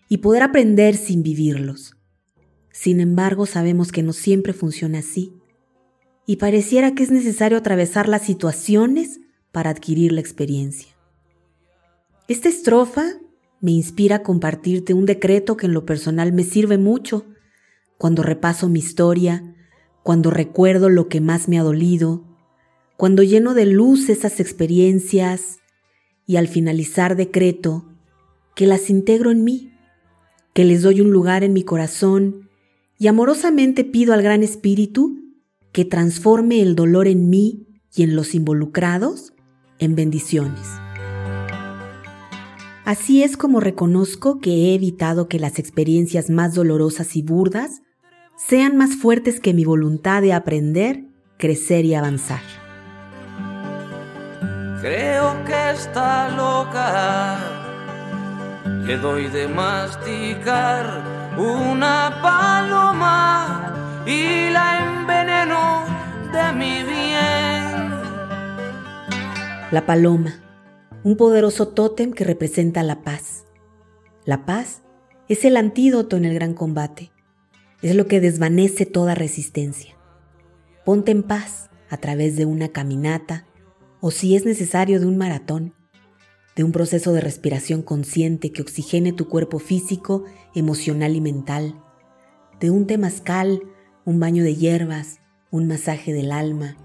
y 0.07 0.19
poder 0.19 0.43
aprender 0.43 0.95
sin 0.95 1.23
vivirlos. 1.23 1.97
Sin 2.71 3.01
embargo, 3.01 3.45
sabemos 3.45 3.91
que 3.91 4.03
no 4.03 4.13
siempre 4.13 4.53
funciona 4.53 4.99
así 4.99 5.38
y 6.29 6.35
pareciera 6.35 6.93
que 6.93 7.01
es 7.01 7.09
necesario 7.09 7.57
atravesar 7.57 8.07
las 8.07 8.21
situaciones 8.21 9.19
para 9.51 9.71
adquirir 9.71 10.11
la 10.11 10.19
experiencia. 10.19 10.95
Esta 12.27 12.47
estrofa 12.49 13.03
me 13.61 13.71
inspira 13.71 14.17
a 14.17 14.21
compartirte 14.21 14.93
un 14.93 15.07
decreto 15.07 15.57
que 15.57 15.65
en 15.65 15.73
lo 15.73 15.87
personal 15.87 16.31
me 16.31 16.43
sirve 16.43 16.77
mucho 16.77 17.25
cuando 17.97 18.21
repaso 18.21 18.69
mi 18.69 18.77
historia, 18.77 19.55
cuando 20.03 20.29
recuerdo 20.29 20.89
lo 20.89 21.09
que 21.09 21.19
más 21.19 21.47
me 21.47 21.57
ha 21.57 21.63
dolido, 21.63 22.23
cuando 22.95 23.23
lleno 23.23 23.55
de 23.55 23.65
luz 23.65 24.07
esas 24.07 24.39
experiencias 24.39 25.57
y 26.27 26.35
al 26.35 26.47
finalizar 26.47 27.15
decreto 27.15 27.89
que 28.53 28.67
las 28.67 28.91
integro 28.91 29.31
en 29.31 29.43
mí, 29.43 29.73
que 30.53 30.63
les 30.63 30.83
doy 30.83 31.01
un 31.01 31.09
lugar 31.09 31.43
en 31.43 31.53
mi 31.53 31.63
corazón 31.63 32.51
y 32.99 33.07
amorosamente 33.07 33.83
pido 33.83 34.13
al 34.13 34.21
Gran 34.21 34.43
Espíritu 34.43 35.28
que 35.71 35.85
transforme 35.85 36.61
el 36.61 36.75
dolor 36.75 37.07
en 37.07 37.29
mí 37.29 37.67
y 37.93 38.03
en 38.03 38.15
los 38.15 38.35
involucrados 38.35 39.33
en 39.79 39.95
bendiciones. 39.95 40.67
Así 42.85 43.23
es 43.23 43.37
como 43.37 43.59
reconozco 43.59 44.39
que 44.39 44.49
he 44.49 44.73
evitado 44.73 45.27
que 45.27 45.39
las 45.39 45.59
experiencias 45.59 46.29
más 46.29 46.55
dolorosas 46.55 47.15
y 47.15 47.21
burdas 47.21 47.81
sean 48.35 48.77
más 48.77 48.95
fuertes 48.95 49.39
que 49.39 49.53
mi 49.53 49.63
voluntad 49.63 50.21
de 50.21 50.33
aprender, 50.33 51.05
crecer 51.37 51.85
y 51.85 51.93
avanzar. 51.93 52.41
Creo 54.81 55.35
que 55.45 55.71
está 55.71 56.29
loca, 56.35 57.37
le 58.85 58.97
doy 58.97 59.27
de 59.27 59.47
masticar 59.49 61.03
una 61.37 62.17
paloma 62.23 63.78
y 64.09 64.49
la 64.49 65.01
enveneno 65.01 65.85
de 66.33 66.53
mi 66.53 66.83
bien. 66.83 67.91
La 69.71 69.83
paloma, 69.85 70.41
un 71.03 71.15
poderoso 71.15 71.67
tótem 71.67 72.11
que 72.11 72.23
representa 72.23 72.81
la 72.81 73.03
paz. 73.03 73.45
La 74.25 74.47
paz 74.47 74.81
es 75.27 75.45
el 75.45 75.57
antídoto 75.57 76.17
en 76.17 76.25
el 76.25 76.33
gran 76.33 76.55
combate, 76.55 77.11
es 77.83 77.95
lo 77.95 78.07
que 78.07 78.19
desvanece 78.19 78.87
toda 78.87 79.13
resistencia. 79.13 79.95
Ponte 80.85 81.11
en 81.11 81.21
paz 81.21 81.69
a 81.91 81.97
través 81.97 82.35
de 82.35 82.45
una 82.45 82.69
caminata 82.69 83.45
o 84.01 84.09
si 84.09 84.35
es 84.35 84.43
necesario 84.43 84.99
de 84.99 85.05
un 85.05 85.17
maratón, 85.17 85.75
de 86.55 86.63
un 86.63 86.71
proceso 86.71 87.13
de 87.13 87.21
respiración 87.21 87.83
consciente 87.83 88.51
que 88.51 88.63
oxigene 88.63 89.13
tu 89.13 89.29
cuerpo 89.29 89.59
físico, 89.59 90.23
emocional 90.55 91.15
y 91.15 91.21
mental, 91.21 91.79
de 92.59 92.71
un 92.71 92.87
temazcal 92.87 93.61
un 94.09 94.19
baño 94.19 94.43
de 94.43 94.55
hierbas, 94.55 95.19
un 95.51 95.67
masaje 95.67 96.13
del 96.13 96.31
alma, 96.31 96.75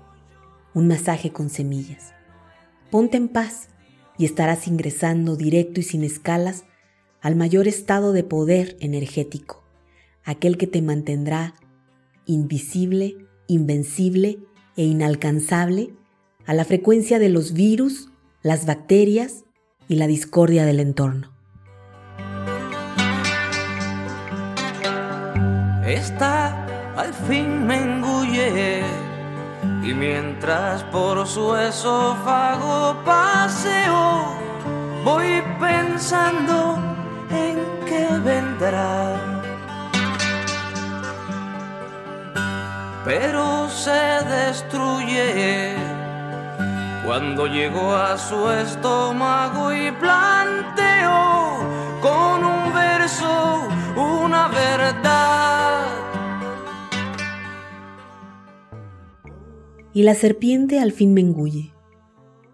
un 0.75 0.87
masaje 0.87 1.31
con 1.31 1.49
semillas. 1.49 2.13
Ponte 2.91 3.17
en 3.17 3.29
paz 3.29 3.71
y 4.19 4.27
estarás 4.27 4.69
ingresando 4.69 5.35
directo 5.35 5.81
y 5.81 5.85
sin 5.85 6.05
escalas 6.05 6.65
al 7.23 7.35
mayor 7.35 7.67
estado 7.67 8.13
de 8.13 8.25
poder 8.25 8.77
energético, 8.81 9.65
aquel 10.23 10.59
que 10.59 10.67
te 10.67 10.83
mantendrá 10.83 11.55
invisible, 12.27 13.17
invencible 13.47 14.41
e 14.77 14.85
inalcanzable 14.85 15.95
a 16.45 16.53
la 16.53 16.67
frecuencia 16.67 17.19
de 17.19 17.31
los 17.31 17.55
virus, 17.55 18.11
las 18.43 18.67
bacterias 18.67 19.45
y 19.89 19.95
la 19.95 20.07
discordia 20.07 20.67
del 20.67 20.79
entorno. 20.79 21.33
Está 25.87 26.64
al 26.97 27.13
fin 27.13 27.67
me 27.67 27.77
engulle 27.77 28.83
y 29.83 29.93
mientras 29.95 30.83
por 30.85 31.27
su 31.27 31.55
esófago 31.57 32.97
paseo 33.05 34.37
voy 35.05 35.43
pensando 35.61 36.79
en 37.31 37.59
qué 37.87 38.07
vendrá. 38.25 39.17
Pero 43.05 43.69
se 43.69 44.25
destruye 44.25 45.77
cuando 47.05 47.47
llegó 47.47 47.95
a 47.95 48.17
su 48.17 48.51
estómago 48.51 49.73
y 49.73 49.91
planteó 49.93 51.59
con 52.01 52.45
un 52.45 52.73
verso 52.73 53.69
una 53.95 54.49
verdad. 54.49 55.54
Y 59.95 60.03
la 60.03 60.15
serpiente 60.15 60.81
al 60.81 60.93
fin 60.93 61.15
me 61.15 61.21
engulle. 61.21 61.73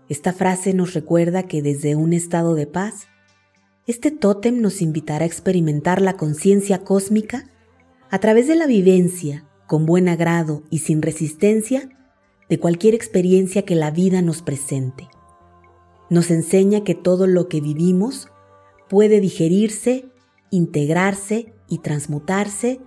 Esta 0.09 0.33
frase 0.33 0.75
nos 0.75 0.93
recuerda 0.93 1.45
que 1.45 1.63
desde 1.63 1.97
un 1.97 2.13
estado 2.13 2.55
de 2.55 2.67
paz, 2.67 3.09
este 3.87 4.11
tótem 4.11 4.61
nos 4.61 4.83
invitará 4.83 5.25
a 5.25 5.27
experimentar 5.27 6.03
la 6.03 6.17
conciencia 6.17 6.85
cósmica 6.85 7.51
a 8.11 8.19
través 8.19 8.47
de 8.47 8.57
la 8.57 8.67
vivencia, 8.67 9.49
con 9.67 9.87
buen 9.87 10.09
agrado 10.09 10.63
y 10.69 10.81
sin 10.81 11.01
resistencia, 11.01 11.89
de 12.49 12.59
cualquier 12.59 12.95
experiencia 12.95 13.63
que 13.65 13.77
la 13.77 13.91
vida 13.91 14.21
nos 14.21 14.43
presente. 14.43 15.09
Nos 16.11 16.31
enseña 16.31 16.83
que 16.83 16.97
todo 16.97 17.27
lo 17.27 17.49
que 17.49 17.61
vivimos 17.61 18.29
puede 18.89 19.21
digerirse, 19.21 20.07
integrarse 20.51 21.55
y 21.69 21.79
transmutarse 21.79 22.81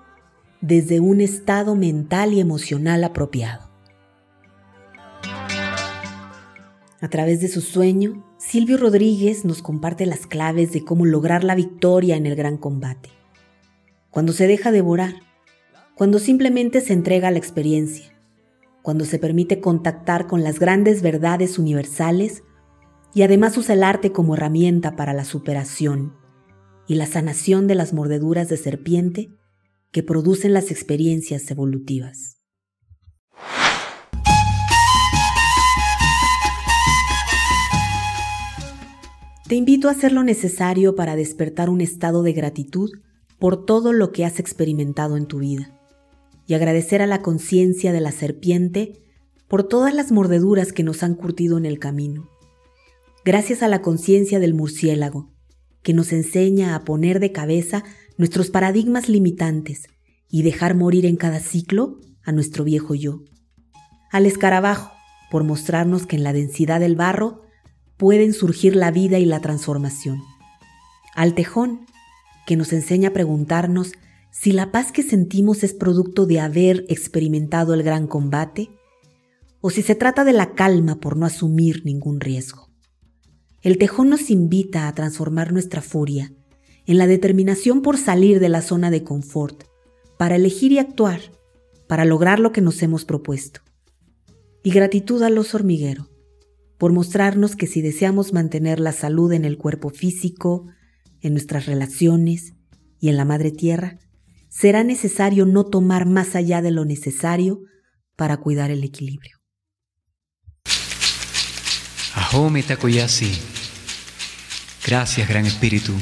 desde 0.60 1.00
un 1.00 1.22
estado 1.22 1.76
mental 1.76 2.34
y 2.34 2.42
emocional 2.42 3.04
apropiado. 3.06 3.63
A 7.04 7.10
través 7.10 7.42
de 7.42 7.50
su 7.50 7.60
sueño, 7.60 8.24
Silvio 8.38 8.78
Rodríguez 8.78 9.44
nos 9.44 9.62
comparte 9.62 10.06
las 10.06 10.26
claves 10.26 10.72
de 10.72 10.86
cómo 10.86 11.06
lograr 11.06 11.44
la 11.44 11.54
victoria 11.54 12.16
en 12.16 12.26
el 12.26 12.38
gran 12.38 12.56
combate. 12.56 13.10
Cuando 14.10 14.32
se 14.32 14.48
deja 14.48 14.72
devorar, 14.72 15.16
cuando 15.96 16.18
simplemente 16.18 16.80
se 16.80 16.94
entrega 16.94 17.28
a 17.28 17.32
la 17.32 17.40
experiencia, 17.40 18.06
cuando 18.82 19.04
se 19.04 19.20
permite 19.20 19.60
contactar 19.60 20.28
con 20.28 20.44
las 20.46 20.60
grandes 20.60 21.02
verdades 21.02 21.60
universales 21.60 22.44
y 23.14 23.24
además 23.24 23.58
usa 23.58 23.76
el 23.76 23.84
arte 23.84 24.14
como 24.14 24.36
herramienta 24.36 24.96
para 24.96 25.12
la 25.12 25.26
superación 25.26 26.14
y 26.88 26.96
la 26.96 27.06
sanación 27.06 27.68
de 27.68 27.76
las 27.76 27.92
mordeduras 27.92 28.48
de 28.48 28.56
serpiente 28.56 29.30
que 29.92 30.04
producen 30.04 30.54
las 30.54 30.72
experiencias 30.72 31.52
evolutivas. 31.52 32.33
Te 39.54 39.58
invito 39.58 39.88
a 39.88 39.92
hacer 39.92 40.12
lo 40.12 40.24
necesario 40.24 40.96
para 40.96 41.16
despertar 41.16 41.70
un 41.70 41.80
estado 41.80 42.24
de 42.24 42.34
gratitud 42.34 42.90
por 43.38 43.68
todo 43.68 43.94
lo 43.94 44.12
que 44.12 44.26
has 44.26 44.40
experimentado 44.40 45.16
en 45.16 45.28
tu 45.28 45.38
vida 45.38 45.80
y 46.48 46.56
agradecer 46.56 47.04
a 47.04 47.06
la 47.06 47.22
conciencia 47.22 47.94
de 47.94 48.02
la 48.02 48.12
serpiente 48.12 49.04
por 49.48 49.64
todas 49.64 49.94
las 49.94 50.12
mordeduras 50.12 50.74
que 50.74 50.82
nos 50.82 51.04
han 51.04 51.14
curtido 51.14 51.60
en 51.60 51.68
el 51.68 51.78
camino. 51.78 52.28
Gracias 53.24 53.62
a 53.62 53.68
la 53.68 53.84
conciencia 53.84 54.40
del 54.40 54.56
murciélago, 54.56 55.32
que 55.84 55.94
nos 55.94 56.14
enseña 56.14 56.74
a 56.74 56.84
poner 56.84 57.20
de 57.20 57.32
cabeza 57.32 57.84
nuestros 58.18 58.50
paradigmas 58.50 59.08
limitantes 59.08 59.84
y 60.32 60.42
dejar 60.42 60.74
morir 60.74 61.06
en 61.06 61.16
cada 61.16 61.40
ciclo 61.40 62.00
a 62.24 62.32
nuestro 62.32 62.64
viejo 62.64 62.96
yo. 62.96 63.22
Al 64.12 64.26
escarabajo, 64.26 64.92
por 65.30 65.44
mostrarnos 65.44 66.08
que 66.08 66.16
en 66.16 66.24
la 66.24 66.34
densidad 66.34 66.80
del 66.80 66.96
barro 66.96 67.43
pueden 67.98 68.34
surgir 68.34 68.76
la 68.76 68.92
vida 68.92 69.20
y 69.20 69.26
la 69.26 69.40
transformación. 69.40 70.22
Al 71.16 71.36
tejón, 71.36 71.86
que 72.46 72.56
nos 72.58 72.74
enseña 72.74 73.10
a 73.10 73.14
preguntarnos 73.14 73.94
si 74.32 74.52
la 74.52 74.72
paz 74.72 74.92
que 74.92 75.04
sentimos 75.04 75.64
es 75.64 75.74
producto 75.74 76.26
de 76.26 76.40
haber 76.40 76.86
experimentado 76.90 77.74
el 77.74 77.84
gran 77.84 78.08
combate 78.08 78.72
o 79.62 79.70
si 79.70 79.82
se 79.82 79.96
trata 79.96 80.24
de 80.26 80.34
la 80.34 80.56
calma 80.56 81.00
por 81.00 81.16
no 81.16 81.26
asumir 81.26 81.86
ningún 81.86 82.20
riesgo. 82.20 82.70
El 83.62 83.78
tejón 83.78 84.10
nos 84.10 84.30
invita 84.30 84.88
a 84.88 84.94
transformar 84.94 85.54
nuestra 85.54 85.82
furia 85.82 86.34
en 86.86 86.98
la 86.98 87.08
determinación 87.08 87.82
por 87.82 87.98
salir 87.98 88.40
de 88.42 88.50
la 88.50 88.62
zona 88.62 88.92
de 88.92 89.04
confort, 89.04 89.64
para 90.18 90.36
elegir 90.36 90.74
y 90.74 90.80
actuar, 90.80 91.22
para 91.88 92.04
lograr 92.04 92.40
lo 92.40 92.52
que 92.52 92.60
nos 92.60 92.82
hemos 92.84 93.06
propuesto. 93.06 93.62
Y 94.64 94.72
gratitud 94.72 95.22
al 95.24 95.38
oso 95.38 95.58
hormiguero, 95.58 96.10
por 96.84 96.92
mostrarnos 96.92 97.56
que 97.56 97.66
si 97.66 97.82
deseamos 97.82 98.34
mantener 98.34 98.82
la 98.82 98.92
salud 98.92 99.32
en 99.32 99.46
el 99.46 99.58
cuerpo 99.58 99.90
físico, 99.90 100.68
en 101.22 101.32
nuestras 101.32 101.66
relaciones 101.66 102.56
y 103.00 103.08
en 103.08 103.16
la 103.16 103.24
madre 103.24 103.52
tierra, 103.52 104.00
será 104.50 104.84
necesario 104.84 105.46
no 105.46 105.64
tomar 105.64 106.06
más 106.06 106.36
allá 106.36 106.62
de 106.62 106.72
lo 106.72 106.84
necesario 106.84 107.62
para 108.18 108.36
cuidar 108.36 108.70
el 108.70 108.84
equilibrio. 108.84 109.38
Ahome 112.16 112.64
Takoyasi. 112.64 113.32
Gracias, 114.86 115.30
Gran 115.30 115.46
Espíritu. 115.46 115.94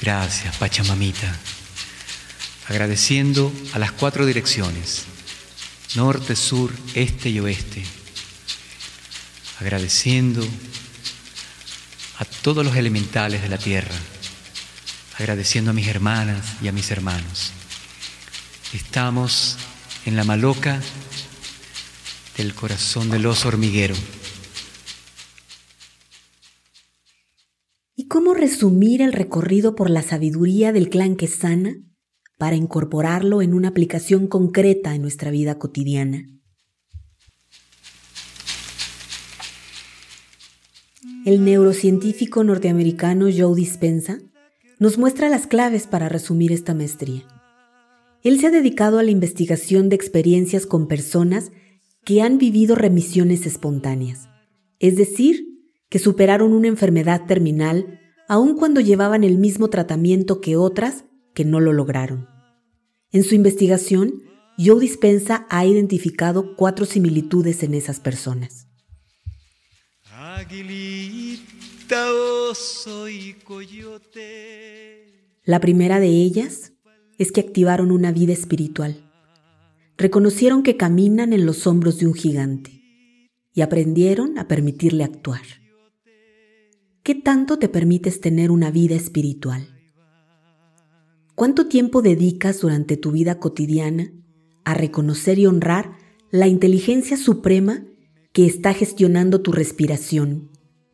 Gracias, 0.00 0.56
Pachamamita. 0.56 1.30
Agradeciendo 2.68 3.52
a 3.74 3.78
las 3.78 3.92
cuatro 3.92 4.24
direcciones, 4.24 5.04
norte, 5.94 6.36
sur, 6.36 6.72
este 6.94 7.28
y 7.28 7.40
oeste 7.40 7.97
agradeciendo 9.60 10.42
a 12.18 12.24
todos 12.42 12.64
los 12.64 12.76
elementales 12.76 13.42
de 13.42 13.48
la 13.48 13.58
tierra, 13.58 13.94
agradeciendo 15.18 15.70
a 15.70 15.74
mis 15.74 15.88
hermanas 15.88 16.56
y 16.62 16.68
a 16.68 16.72
mis 16.72 16.90
hermanos. 16.90 17.52
Estamos 18.72 19.56
en 20.06 20.16
la 20.16 20.24
maloca 20.24 20.80
del 22.36 22.54
corazón 22.54 23.10
del 23.10 23.26
oso 23.26 23.48
hormiguero. 23.48 23.96
¿Y 27.96 28.06
cómo 28.06 28.34
resumir 28.34 29.02
el 29.02 29.12
recorrido 29.12 29.74
por 29.74 29.90
la 29.90 30.02
sabiduría 30.02 30.72
del 30.72 30.88
clan 30.88 31.16
Quesana 31.16 31.74
para 32.38 32.54
incorporarlo 32.54 33.42
en 33.42 33.54
una 33.54 33.68
aplicación 33.68 34.28
concreta 34.28 34.94
en 34.94 35.02
nuestra 35.02 35.32
vida 35.32 35.58
cotidiana? 35.58 36.37
El 41.28 41.44
neurocientífico 41.44 42.42
norteamericano 42.42 43.26
Joe 43.26 43.54
Dispensa 43.54 44.18
nos 44.78 44.96
muestra 44.96 45.28
las 45.28 45.46
claves 45.46 45.86
para 45.86 46.08
resumir 46.08 46.52
esta 46.52 46.72
maestría. 46.72 47.24
Él 48.22 48.40
se 48.40 48.46
ha 48.46 48.50
dedicado 48.50 48.98
a 48.98 49.02
la 49.02 49.10
investigación 49.10 49.90
de 49.90 49.96
experiencias 49.96 50.64
con 50.64 50.88
personas 50.88 51.52
que 52.02 52.22
han 52.22 52.38
vivido 52.38 52.76
remisiones 52.76 53.44
espontáneas, 53.44 54.30
es 54.78 54.96
decir, 54.96 55.44
que 55.90 55.98
superaron 55.98 56.54
una 56.54 56.68
enfermedad 56.68 57.26
terminal 57.26 58.00
aun 58.26 58.56
cuando 58.56 58.80
llevaban 58.80 59.22
el 59.22 59.36
mismo 59.36 59.68
tratamiento 59.68 60.40
que 60.40 60.56
otras 60.56 61.04
que 61.34 61.44
no 61.44 61.60
lo 61.60 61.74
lograron. 61.74 62.26
En 63.12 63.22
su 63.22 63.34
investigación, 63.34 64.22
Joe 64.56 64.80
Dispensa 64.80 65.46
ha 65.50 65.66
identificado 65.66 66.56
cuatro 66.56 66.86
similitudes 66.86 67.62
en 67.62 67.74
esas 67.74 68.00
personas. 68.00 68.67
La 75.44 75.60
primera 75.60 75.98
de 75.98 76.08
ellas 76.08 76.72
es 77.18 77.32
que 77.32 77.40
activaron 77.40 77.90
una 77.90 78.12
vida 78.12 78.32
espiritual. 78.32 79.10
Reconocieron 79.96 80.62
que 80.62 80.76
caminan 80.76 81.32
en 81.32 81.44
los 81.44 81.66
hombros 81.66 81.98
de 81.98 82.06
un 82.06 82.14
gigante 82.14 82.82
y 83.52 83.62
aprendieron 83.62 84.38
a 84.38 84.46
permitirle 84.46 85.02
actuar. 85.02 85.42
¿Qué 87.02 87.16
tanto 87.16 87.58
te 87.58 87.68
permites 87.68 88.20
tener 88.20 88.52
una 88.52 88.70
vida 88.70 88.94
espiritual? 88.94 89.66
¿Cuánto 91.34 91.66
tiempo 91.66 92.00
dedicas 92.00 92.60
durante 92.60 92.96
tu 92.96 93.10
vida 93.10 93.40
cotidiana 93.40 94.12
a 94.64 94.74
reconocer 94.74 95.40
y 95.40 95.46
honrar 95.46 95.96
la 96.30 96.46
inteligencia 96.46 97.16
suprema 97.16 97.82
que 98.38 98.46
está 98.46 98.72
gestionando 98.72 99.40
tu 99.40 99.50
respiración, 99.50 100.50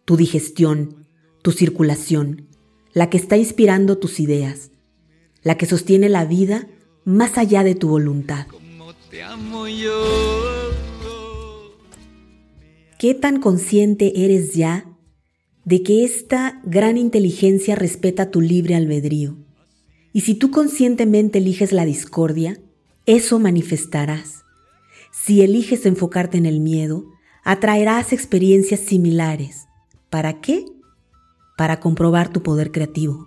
tu 0.06 0.16
digestión, 0.16 1.06
tu 1.42 1.52
circulación, 1.52 2.48
la 2.94 3.10
que 3.10 3.18
está 3.18 3.36
inspirando 3.36 3.98
tus 3.98 4.18
ideas, 4.18 4.70
la 5.42 5.58
que 5.58 5.66
sostiene 5.66 6.08
la 6.08 6.24
vida 6.24 6.66
más 7.04 7.36
allá 7.36 7.62
de 7.62 7.74
tu 7.74 7.88
voluntad. 7.88 8.46
¿Qué 12.98 13.12
tan 13.12 13.42
consciente 13.42 14.24
eres 14.24 14.54
ya 14.54 14.86
de 15.66 15.82
que 15.82 16.02
esta 16.02 16.62
gran 16.64 16.96
inteligencia 16.96 17.76
respeta 17.76 18.30
tu 18.30 18.40
libre 18.40 18.74
albedrío? 18.74 19.36
Y 20.14 20.22
si 20.22 20.34
tú 20.34 20.50
conscientemente 20.50 21.40
eliges 21.40 21.72
la 21.72 21.84
discordia, 21.84 22.58
eso 23.04 23.38
manifestarás. 23.38 24.44
Si 25.12 25.42
eliges 25.42 25.84
enfocarte 25.84 26.38
en 26.38 26.46
el 26.46 26.60
miedo, 26.60 27.04
atraerás 27.44 28.12
experiencias 28.12 28.80
similares. 28.80 29.66
¿Para 30.10 30.40
qué? 30.40 30.64
Para 31.56 31.78
comprobar 31.78 32.30
tu 32.30 32.42
poder 32.42 32.72
creativo. 32.72 33.26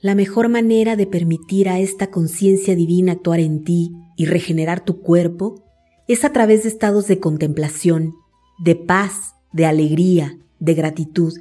La 0.00 0.14
mejor 0.14 0.48
manera 0.48 0.96
de 0.96 1.06
permitir 1.06 1.68
a 1.68 1.78
esta 1.78 2.10
conciencia 2.10 2.74
divina 2.74 3.12
actuar 3.12 3.40
en 3.40 3.62
ti 3.64 3.92
y 4.16 4.26
regenerar 4.26 4.84
tu 4.84 5.00
cuerpo 5.00 5.64
es 6.08 6.24
a 6.24 6.32
través 6.32 6.62
de 6.62 6.70
estados 6.70 7.06
de 7.06 7.20
contemplación, 7.20 8.14
de 8.58 8.74
paz, 8.74 9.34
de 9.52 9.66
alegría, 9.66 10.38
de 10.58 10.74
gratitud. 10.74 11.34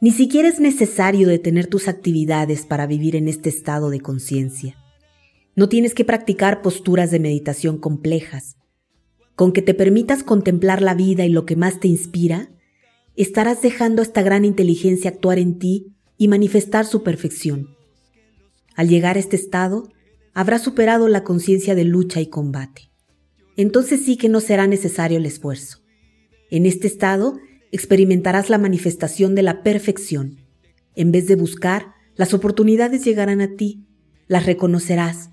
Ni 0.00 0.10
siquiera 0.10 0.48
es 0.48 0.60
necesario 0.60 1.28
detener 1.28 1.66
tus 1.66 1.88
actividades 1.88 2.64
para 2.66 2.86
vivir 2.86 3.16
en 3.16 3.28
este 3.28 3.48
estado 3.48 3.90
de 3.90 4.00
conciencia. 4.00 4.76
No 5.56 5.70
tienes 5.70 5.94
que 5.94 6.04
practicar 6.04 6.60
posturas 6.60 7.10
de 7.10 7.18
meditación 7.18 7.78
complejas. 7.78 8.56
con 9.34 9.52
que 9.52 9.60
te 9.60 9.74
permitas 9.74 10.22
contemplar 10.22 10.80
la 10.80 10.94
vida 10.94 11.26
y 11.26 11.28
lo 11.28 11.44
que 11.44 11.56
más 11.56 11.78
te 11.78 11.88
inspira, 11.88 12.48
estarás 13.16 13.60
dejando 13.60 14.00
a 14.00 14.04
esta 14.04 14.22
gran 14.22 14.46
inteligencia 14.46 15.10
actuar 15.10 15.38
en 15.38 15.58
ti 15.58 15.94
y 16.16 16.28
manifestar 16.28 16.86
su 16.86 17.02
perfección. 17.02 17.76
Al 18.74 18.88
llegar 18.88 19.16
a 19.16 19.20
este 19.20 19.36
estado, 19.36 19.92
habrás 20.32 20.62
superado 20.62 21.06
la 21.08 21.22
conciencia 21.22 21.74
de 21.74 21.84
lucha 21.84 22.22
y 22.22 22.28
combate. 22.28 22.90
Entonces 23.58 24.06
sí 24.06 24.16
que 24.16 24.30
no 24.30 24.40
será 24.40 24.66
necesario 24.66 25.18
el 25.18 25.26
esfuerzo. 25.26 25.80
En 26.50 26.64
este 26.64 26.86
estado 26.86 27.38
experimentarás 27.72 28.48
la 28.48 28.56
manifestación 28.56 29.34
de 29.34 29.42
la 29.42 29.62
perfección. 29.62 30.38
En 30.94 31.12
vez 31.12 31.26
de 31.26 31.36
buscar, 31.36 31.92
las 32.14 32.32
oportunidades 32.32 33.04
llegarán 33.04 33.42
a 33.42 33.54
ti, 33.54 33.84
las 34.28 34.46
reconocerás, 34.46 35.28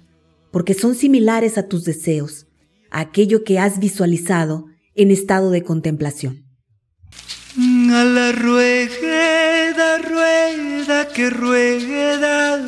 porque 0.54 0.76
son 0.76 0.94
similares 0.94 1.58
a 1.58 1.68
tus 1.68 1.84
deseos, 1.84 2.46
a 2.92 3.00
aquello 3.02 3.44
que 3.44 3.58
has 3.58 3.80
visualizado 3.80 4.68
en 4.94 5.10
estado 5.10 5.50
de 5.50 5.64
contemplación. 5.64 6.46
A 7.58 8.04
la 8.04 8.32
rueda, 8.32 9.98
rueda 9.98 11.08
que 11.08 11.32
rueda. 11.32 12.60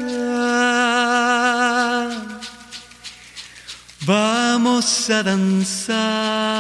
Vamos 4.08 5.10
a 5.12 5.22
danzar. 5.22 6.56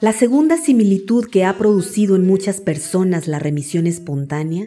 La 0.00 0.14
segunda 0.14 0.56
similitud 0.56 1.26
que 1.26 1.44
ha 1.44 1.58
producido 1.58 2.16
en 2.16 2.26
muchas 2.26 2.62
personas 2.62 3.28
la 3.28 3.38
remisión 3.38 3.86
espontánea 3.86 4.66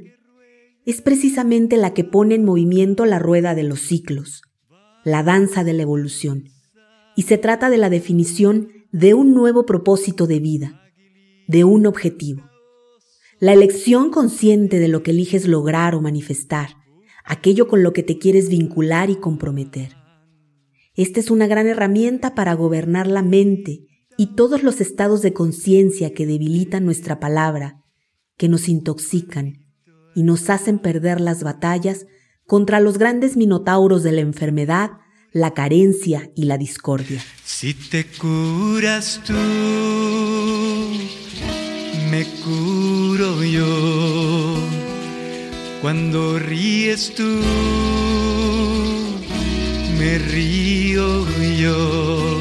es 0.86 1.02
precisamente 1.02 1.78
la 1.78 1.94
que 1.94 2.04
pone 2.04 2.36
en 2.36 2.46
movimiento 2.46 3.06
la 3.06 3.20
rueda 3.20 3.56
de 3.56 3.64
los 3.64 3.80
ciclos, 3.80 4.42
la 5.04 5.24
danza 5.24 5.64
de 5.64 5.74
la 5.74 5.84
evolución, 5.84 6.46
y 7.16 7.24
se 7.24 7.38
trata 7.38 7.70
de 7.70 7.78
la 7.78 7.90
definición 7.90 8.70
de 8.92 9.14
un 9.14 9.34
nuevo 9.34 9.66
propósito 9.66 10.28
de 10.28 10.40
vida 10.40 10.82
de 11.48 11.64
un 11.64 11.86
objetivo. 11.86 12.50
La 13.40 13.54
elección 13.54 14.10
consciente 14.10 14.80
de 14.80 14.88
lo 14.88 15.04
que 15.04 15.12
eliges 15.12 15.48
lograr 15.48 15.96
o 15.96 16.02
manifestar, 16.02 16.70
aquello 17.24 17.68
con 17.68 17.84
lo 17.84 17.94
que 17.94 18.04
te 18.04 18.18
quieres 18.18 18.50
vincular 18.50 19.10
y 19.10 19.18
comprometer. 19.18 19.96
Esta 20.96 21.20
es 21.20 21.30
una 21.30 21.48
gran 21.48 21.68
herramienta 21.68 22.36
para 22.36 22.54
gobernar 22.54 23.08
la 23.08 23.22
mente 23.22 23.82
y 24.18 24.36
todos 24.36 24.64
los 24.64 24.80
estados 24.80 25.22
de 25.22 25.34
conciencia 25.34 26.14
que 26.14 26.26
debilitan 26.26 26.86
nuestra 26.86 27.20
palabra, 27.20 27.84
que 28.38 28.48
nos 28.48 28.70
intoxican 28.70 29.65
y 30.16 30.24
nos 30.24 30.50
hacen 30.50 30.80
perder 30.80 31.22
las 31.22 31.44
batallas 31.44 32.08
contra 32.48 32.80
los 32.80 32.98
grandes 32.98 33.38
minotauros 33.38 34.04
de 34.04 34.14
la 34.14 34.22
enfermedad, 34.22 34.92
la 35.32 35.54
carencia 35.54 36.32
y 36.36 36.46
la 36.46 36.58
discordia. 36.58 37.22
Si 37.44 37.74
te 37.74 38.06
curas 38.06 39.22
tú 39.26 39.34
me 42.16 42.26
curo 42.44 43.44
yo. 43.44 44.56
Cuando 45.82 46.40
ríes 46.40 47.14
tú, 47.14 47.42
me 50.00 50.18
río 50.18 51.26
yo. 51.60 52.40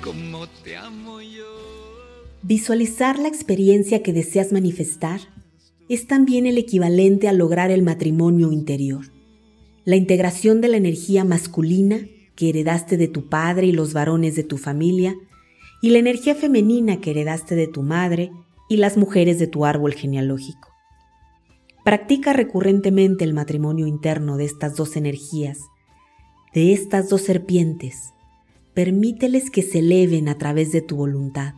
Como 0.00 0.46
te 0.62 0.76
amo 0.76 1.20
yo. 1.20 1.44
Visualizar 2.42 3.18
la 3.18 3.28
experiencia 3.28 4.02
que 4.02 4.12
deseas 4.12 4.52
manifestar 4.52 5.20
es 5.88 6.06
también 6.06 6.46
el 6.46 6.58
equivalente 6.58 7.28
a 7.28 7.32
lograr 7.32 7.70
el 7.70 7.82
matrimonio 7.82 8.52
interior. 8.52 9.12
La 9.84 9.96
integración 9.96 10.60
de 10.60 10.68
la 10.68 10.76
energía 10.76 11.24
masculina 11.24 12.00
que 12.36 12.50
heredaste 12.50 12.96
de 12.96 13.08
tu 13.08 13.28
padre 13.28 13.66
y 13.66 13.72
los 13.72 13.92
varones 13.94 14.36
de 14.36 14.44
tu 14.44 14.58
familia 14.58 15.16
y 15.80 15.90
la 15.90 15.98
energía 15.98 16.34
femenina 16.34 17.00
que 17.00 17.10
heredaste 17.10 17.54
de 17.54 17.66
tu 17.66 17.82
madre 17.82 18.30
y 18.68 18.76
las 18.76 18.96
mujeres 18.96 19.38
de 19.38 19.46
tu 19.46 19.64
árbol 19.64 19.94
genealógico. 19.94 20.68
Practica 21.84 22.32
recurrentemente 22.32 23.24
el 23.24 23.32
matrimonio 23.32 23.86
interno 23.86 24.36
de 24.36 24.44
estas 24.44 24.76
dos 24.76 24.96
energías, 24.96 25.58
de 26.52 26.72
estas 26.72 27.08
dos 27.08 27.22
serpientes. 27.22 28.12
Permíteles 28.74 29.50
que 29.50 29.62
se 29.62 29.78
eleven 29.78 30.28
a 30.28 30.36
través 30.36 30.70
de 30.70 30.82
tu 30.82 30.96
voluntad. 30.96 31.54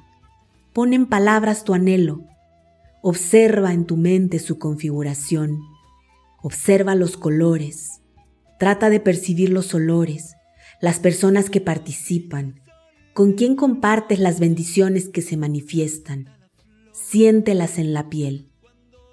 Pon 0.72 0.92
en 0.92 1.06
palabras 1.06 1.64
tu 1.64 1.74
anhelo. 1.74 2.22
Observa 3.02 3.72
en 3.72 3.86
tu 3.86 3.96
mente 3.96 4.38
su 4.38 4.58
configuración. 4.58 5.60
Observa 6.42 6.94
los 6.94 7.16
colores. 7.16 8.00
Trata 8.58 8.90
de 8.90 9.00
percibir 9.00 9.50
los 9.50 9.74
olores, 9.74 10.34
las 10.80 10.98
personas 10.98 11.48
que 11.48 11.60
participan, 11.60 12.60
con 13.14 13.32
quién 13.32 13.56
compartes 13.56 14.18
las 14.18 14.38
bendiciones 14.38 15.08
que 15.08 15.22
se 15.22 15.36
manifiestan 15.36 16.28
siéntelas 17.10 17.78
en 17.78 17.92
la 17.92 18.08
piel 18.08 18.50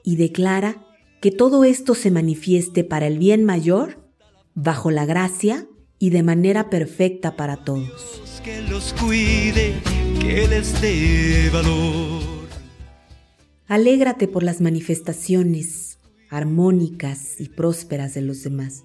y 0.04 0.18
declara 0.18 0.86
que 1.20 1.32
todo 1.32 1.64
esto 1.64 1.96
se 1.96 2.12
manifieste 2.12 2.84
para 2.84 3.08
el 3.08 3.18
bien 3.18 3.44
mayor, 3.44 4.08
bajo 4.54 4.92
la 4.92 5.06
gracia 5.06 5.68
y 5.98 6.12
de 6.12 6.22
manera 6.22 6.70
perfecta 6.70 7.36
para 7.36 7.58
todos. 7.58 8.22
Que 8.44 8.62
los 8.62 8.94
cuide, 8.94 9.74
que 10.22 10.48
les 10.48 10.80
dé 10.80 11.50
valor. 11.52 12.27
Alégrate 13.70 14.30
por 14.30 14.44
las 14.44 14.62
manifestaciones 14.62 16.00
armónicas 16.30 17.38
y 17.38 17.50
prósperas 17.50 18.14
de 18.14 18.22
los 18.22 18.42
demás, 18.44 18.84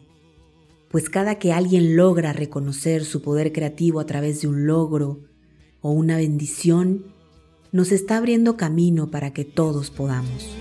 pues 0.90 1.09
cada 1.09 1.37
que 1.37 1.53
alguien 1.53 1.95
logra 1.95 2.33
reconocer 2.33 3.05
su 3.05 3.23
poder 3.23 3.53
creativo 3.53 4.01
a 4.01 4.07
través 4.07 4.40
de 4.40 4.49
un 4.49 4.66
logro 4.66 5.21
o 5.83 5.92
una 5.92 6.16
bendición, 6.16 7.14
nos 7.71 7.92
está 7.92 8.16
abriendo 8.16 8.57
camino 8.57 9.09
para 9.09 9.33
que 9.33 9.45
todos 9.45 9.92
podamos. 9.92 10.53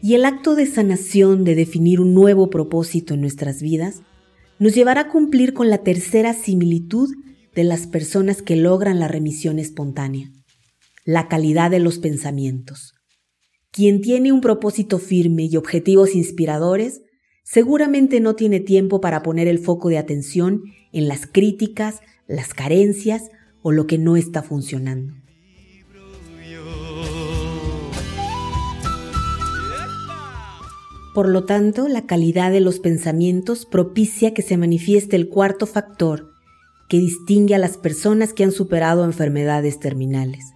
Y 0.00 0.14
el 0.14 0.24
acto 0.24 0.54
de 0.54 0.66
sanación 0.66 1.42
de 1.42 1.56
definir 1.56 2.00
un 2.00 2.14
nuevo 2.14 2.50
propósito 2.50 3.14
en 3.14 3.20
nuestras 3.20 3.60
vidas 3.60 4.02
nos 4.60 4.76
llevará 4.76 5.00
a 5.02 5.08
cumplir 5.08 5.54
con 5.54 5.70
la 5.70 5.78
tercera 5.78 6.34
similitud 6.34 7.10
de 7.56 7.64
las 7.64 7.86
personas 7.86 8.42
que 8.42 8.54
logran 8.54 9.00
la 9.00 9.08
remisión 9.08 9.58
espontánea, 9.58 10.30
la 11.06 11.26
calidad 11.26 11.70
de 11.70 11.80
los 11.80 11.98
pensamientos. 11.98 12.92
Quien 13.70 14.02
tiene 14.02 14.30
un 14.30 14.42
propósito 14.42 14.98
firme 14.98 15.44
y 15.44 15.56
objetivos 15.56 16.14
inspiradores 16.14 17.00
seguramente 17.44 18.20
no 18.20 18.36
tiene 18.36 18.60
tiempo 18.60 19.00
para 19.00 19.22
poner 19.22 19.48
el 19.48 19.58
foco 19.58 19.88
de 19.88 19.96
atención 19.96 20.64
en 20.92 21.08
las 21.08 21.26
críticas, 21.26 22.00
las 22.28 22.52
carencias 22.52 23.22
o 23.62 23.72
lo 23.72 23.86
que 23.86 23.96
no 23.96 24.18
está 24.18 24.42
funcionando. 24.42 25.14
Por 31.14 31.30
lo 31.30 31.46
tanto, 31.46 31.88
la 31.88 32.04
calidad 32.04 32.52
de 32.52 32.60
los 32.60 32.80
pensamientos 32.80 33.64
propicia 33.64 34.34
que 34.34 34.42
se 34.42 34.58
manifieste 34.58 35.16
el 35.16 35.30
cuarto 35.30 35.66
factor 35.66 36.35
que 36.88 36.98
distingue 36.98 37.54
a 37.54 37.58
las 37.58 37.76
personas 37.76 38.32
que 38.32 38.44
han 38.44 38.52
superado 38.52 39.04
enfermedades 39.04 39.80
terminales. 39.80 40.52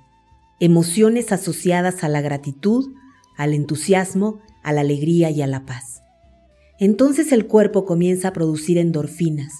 Emociones 0.60 1.32
asociadas 1.32 2.04
a 2.04 2.08
la 2.08 2.20
gratitud, 2.20 2.92
al 3.36 3.54
entusiasmo, 3.54 4.40
a 4.62 4.72
la 4.72 4.82
alegría 4.82 5.30
y 5.30 5.42
a 5.42 5.46
la 5.46 5.64
paz. 5.64 6.02
Entonces 6.78 7.32
el 7.32 7.46
cuerpo 7.46 7.84
comienza 7.84 8.28
a 8.28 8.32
producir 8.32 8.78
endorfinas 8.78 9.52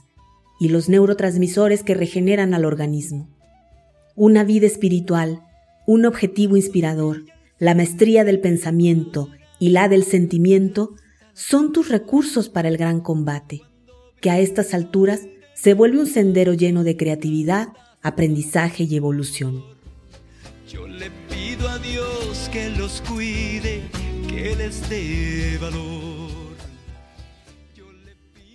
y 0.59 0.69
los 0.69 0.89
neurotransmisores 0.89 1.83
que 1.83 1.95
regeneran 1.95 2.55
al 2.55 2.65
organismo. 2.65 3.29
Una 4.15 4.45
vida 4.45 4.67
espiritual, 4.67 5.43
un 5.87 6.05
objetivo 6.05 6.57
inspirador, 6.57 7.25
la 7.59 7.75
maestría 7.75 8.25
del 8.25 8.41
pensamiento 8.41 9.31
y 9.59 9.71
la 9.71 9.89
del 9.89 10.05
sentimiento 10.05 10.95
son 11.33 11.73
tus 11.73 11.89
recursos 11.89 12.49
para 12.49 12.69
el 12.69 12.77
gran 12.77 13.01
combate, 13.01 13.63
que 14.21 14.31
a 14.31 14.39
estas 14.39 14.75
alturas 14.75 15.23
se 15.61 15.75
vuelve 15.75 15.99
un 15.99 16.07
sendero 16.07 16.55
lleno 16.55 16.85
de 16.85 16.97
creatividad, 16.97 17.69
aprendizaje 18.01 18.85
y 18.85 18.97
evolución. 18.97 19.63
Yo 20.67 20.87
le 20.87 21.11
pido 21.29 21.69
a 21.69 21.79
Dios 21.79 22.49
que 22.51 22.71
los 22.71 23.03
cuide, 23.03 23.83
que 24.27 24.57
les 24.57 24.89
dé 24.89 25.59
valor. 25.61 26.31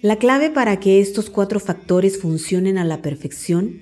La 0.01 0.15
clave 0.15 0.49
para 0.49 0.79
que 0.79 0.99
estos 0.99 1.29
cuatro 1.29 1.59
factores 1.59 2.19
funcionen 2.19 2.79
a 2.79 2.85
la 2.85 3.03
perfección 3.03 3.81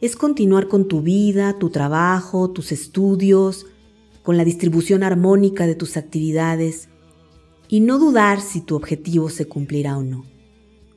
es 0.00 0.16
continuar 0.16 0.66
con 0.66 0.88
tu 0.88 1.02
vida, 1.02 1.56
tu 1.60 1.70
trabajo, 1.70 2.50
tus 2.50 2.72
estudios, 2.72 3.66
con 4.24 4.36
la 4.36 4.44
distribución 4.44 5.04
armónica 5.04 5.68
de 5.68 5.76
tus 5.76 5.96
actividades 5.96 6.88
y 7.68 7.78
no 7.78 8.00
dudar 8.00 8.40
si 8.40 8.60
tu 8.60 8.74
objetivo 8.74 9.30
se 9.30 9.46
cumplirá 9.46 9.96
o 9.96 10.02
no. 10.02 10.35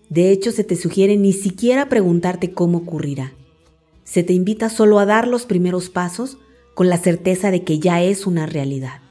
De 0.09 0.31
hecho, 0.31 0.51
se 0.51 0.63
te 0.63 0.75
sugiere 0.75 1.17
ni 1.17 1.33
siquiera 1.33 1.87
preguntarte 1.87 2.51
cómo 2.51 2.79
ocurrirá. 2.79 3.33
Se 4.03 4.23
te 4.23 4.33
invita 4.33 4.69
solo 4.69 4.99
a 4.99 5.05
dar 5.05 5.27
los 5.27 5.45
primeros 5.45 5.89
pasos 5.89 6.39
con 6.73 6.89
la 6.89 6.97
certeza 6.97 7.51
de 7.51 7.63
que 7.63 7.79
ya 7.79 8.01
es 8.01 8.25
una 8.25 8.47
realidad. 8.47 9.01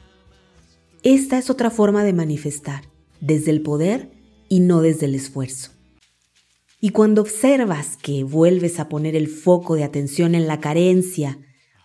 Esta 1.04 1.38
es 1.38 1.50
otra 1.50 1.70
forma 1.70 2.02
de 2.02 2.12
manifestar, 2.12 2.90
desde 3.20 3.52
el 3.52 3.62
poder 3.62 4.10
y 4.48 4.60
no 4.60 4.80
desde 4.80 5.06
el 5.06 5.14
esfuerzo. 5.14 5.70
Y 6.80 6.90
cuando 6.90 7.22
observas 7.22 7.96
que 7.96 8.24
vuelves 8.24 8.80
a 8.80 8.88
poner 8.88 9.14
el 9.14 9.28
foco 9.28 9.76
de 9.76 9.84
atención 9.84 10.34
en 10.34 10.46
la 10.46 10.60
carencia 10.60 11.38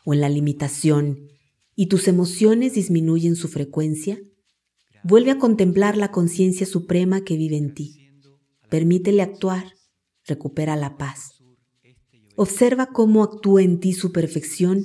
o 0.06 0.13
en 0.13 0.21
la 0.21 0.30
limitación 0.30 1.30
y 1.76 1.88
tus 1.88 2.08
emociones 2.08 2.73
disminuyen 2.73 3.36
su 3.36 3.47
frecuencia, 3.47 4.19
vuelve 5.04 5.32
a 5.32 5.38
contemplar 5.38 5.97
la 5.97 6.12
conciencia 6.12 6.65
suprema 6.65 7.23
que 7.23 7.38
vive 7.38 7.58
en 7.58 7.73
ti. 7.73 8.03
Permítele 8.74 9.22
actuar, 9.22 9.76
recupera 10.26 10.76
la 10.76 10.98
paz. 10.98 11.44
Observa 12.36 12.88
cómo 12.88 13.22
actúa 13.22 13.62
en 13.62 13.80
ti 13.80 13.94
su 13.94 14.12
perfección 14.12 14.84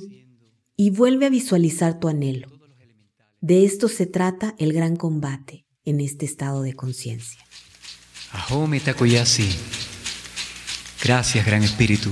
y 0.77 0.91
vuelve 0.91 1.25
a 1.25 1.29
visualizar 1.31 1.99
tu 1.99 2.07
anhelo. 2.07 2.49
De 3.41 3.65
esto 3.65 3.87
se 3.87 4.05
trata 4.05 4.53
el 4.59 4.73
gran 4.73 4.95
combate 4.95 5.65
en 5.85 6.01
este 6.01 6.27
estado 6.27 6.61
de 6.61 6.75
conciencia. 6.75 7.43
Ahome 8.31 8.79
Takoyasi. 8.79 9.49
Gracias, 11.03 11.43
Gran 11.43 11.63
Espíritu. 11.63 12.11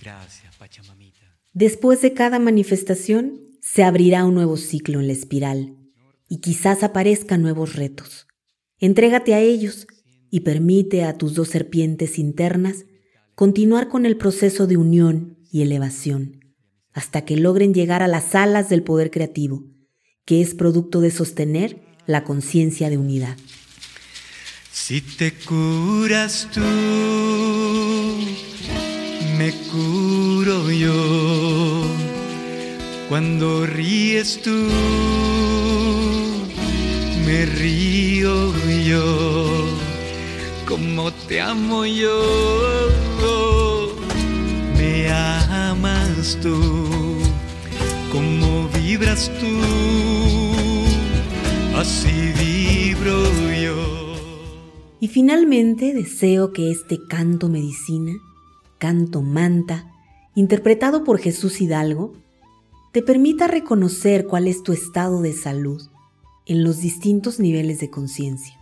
Gracias, 0.00 0.56
Pachamamita. 0.56 1.38
Después 1.52 2.00
de 2.00 2.14
cada 2.14 2.38
manifestación, 2.38 3.42
se 3.60 3.82
abrirá 3.84 4.24
un 4.24 4.32
nuevo 4.32 4.56
ciclo 4.56 5.00
en 5.00 5.08
la 5.08 5.12
espiral 5.12 5.76
y 6.30 6.40
quizás 6.40 6.82
aparezcan 6.82 7.42
nuevos 7.42 7.76
retos. 7.76 8.26
Entrégate 8.78 9.34
a 9.34 9.40
ellos 9.40 9.86
y 10.30 10.40
permite 10.40 11.04
a 11.04 11.16
tus 11.16 11.34
dos 11.34 11.48
serpientes 11.48 12.18
internas 12.18 12.86
continuar 13.34 13.88
con 13.88 14.06
el 14.06 14.16
proceso 14.16 14.66
de 14.66 14.76
unión 14.76 15.38
y 15.50 15.62
elevación 15.62 16.46
hasta 16.96 17.26
que 17.26 17.36
logren 17.36 17.74
llegar 17.74 18.02
a 18.02 18.08
las 18.08 18.34
alas 18.34 18.70
del 18.70 18.82
poder 18.82 19.10
creativo, 19.10 19.64
que 20.24 20.40
es 20.40 20.54
producto 20.54 21.02
de 21.02 21.10
sostener 21.10 21.82
la 22.06 22.24
conciencia 22.24 22.88
de 22.88 22.96
unidad. 22.96 23.36
Si 24.72 25.02
te 25.02 25.34
curas 25.34 26.48
tú, 26.54 26.62
me 29.36 29.52
curo 29.70 30.70
yo. 30.70 31.84
Cuando 33.10 33.66
ríes 33.66 34.40
tú, 34.40 34.68
me 37.26 37.44
río 37.44 38.54
yo. 38.86 39.85
Como 40.66 41.12
te 41.12 41.40
amo 41.40 41.86
yo, 41.86 42.22
me 44.76 45.08
amas 45.08 46.36
tú. 46.42 46.56
Como 48.10 48.68
vibras 48.70 49.30
tú, 49.38 49.46
así 51.76 52.32
vibro 52.36 53.22
yo. 53.62 54.16
Y 54.98 55.06
finalmente 55.06 55.94
deseo 55.94 56.52
que 56.52 56.72
este 56.72 56.98
canto 57.06 57.48
medicina, 57.48 58.14
canto 58.78 59.22
manta, 59.22 59.92
interpretado 60.34 61.04
por 61.04 61.20
Jesús 61.20 61.60
Hidalgo, 61.60 62.14
te 62.92 63.02
permita 63.02 63.46
reconocer 63.46 64.26
cuál 64.26 64.48
es 64.48 64.64
tu 64.64 64.72
estado 64.72 65.22
de 65.22 65.32
salud 65.32 65.80
en 66.44 66.64
los 66.64 66.80
distintos 66.80 67.38
niveles 67.38 67.78
de 67.78 67.88
conciencia. 67.88 68.55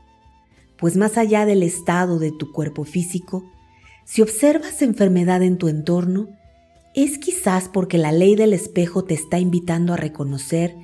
Pues 0.78 0.96
más 0.96 1.16
allá 1.18 1.46
del 1.46 1.62
estado 1.62 2.18
de 2.18 2.32
tu 2.32 2.52
cuerpo 2.52 2.84
físico, 2.84 3.44
si 4.04 4.22
observas 4.22 4.82
enfermedad 4.82 5.42
en 5.42 5.58
tu 5.58 5.68
entorno, 5.68 6.28
es 6.94 7.18
quizás 7.18 7.68
porque 7.68 7.98
la 7.98 8.12
ley 8.12 8.37
del 8.37 8.52
espejo 8.52 9.04
te 9.04 9.14
está 9.14 9.38
invitando 9.38 9.92
a 9.92 9.96
reconocer 9.96 10.74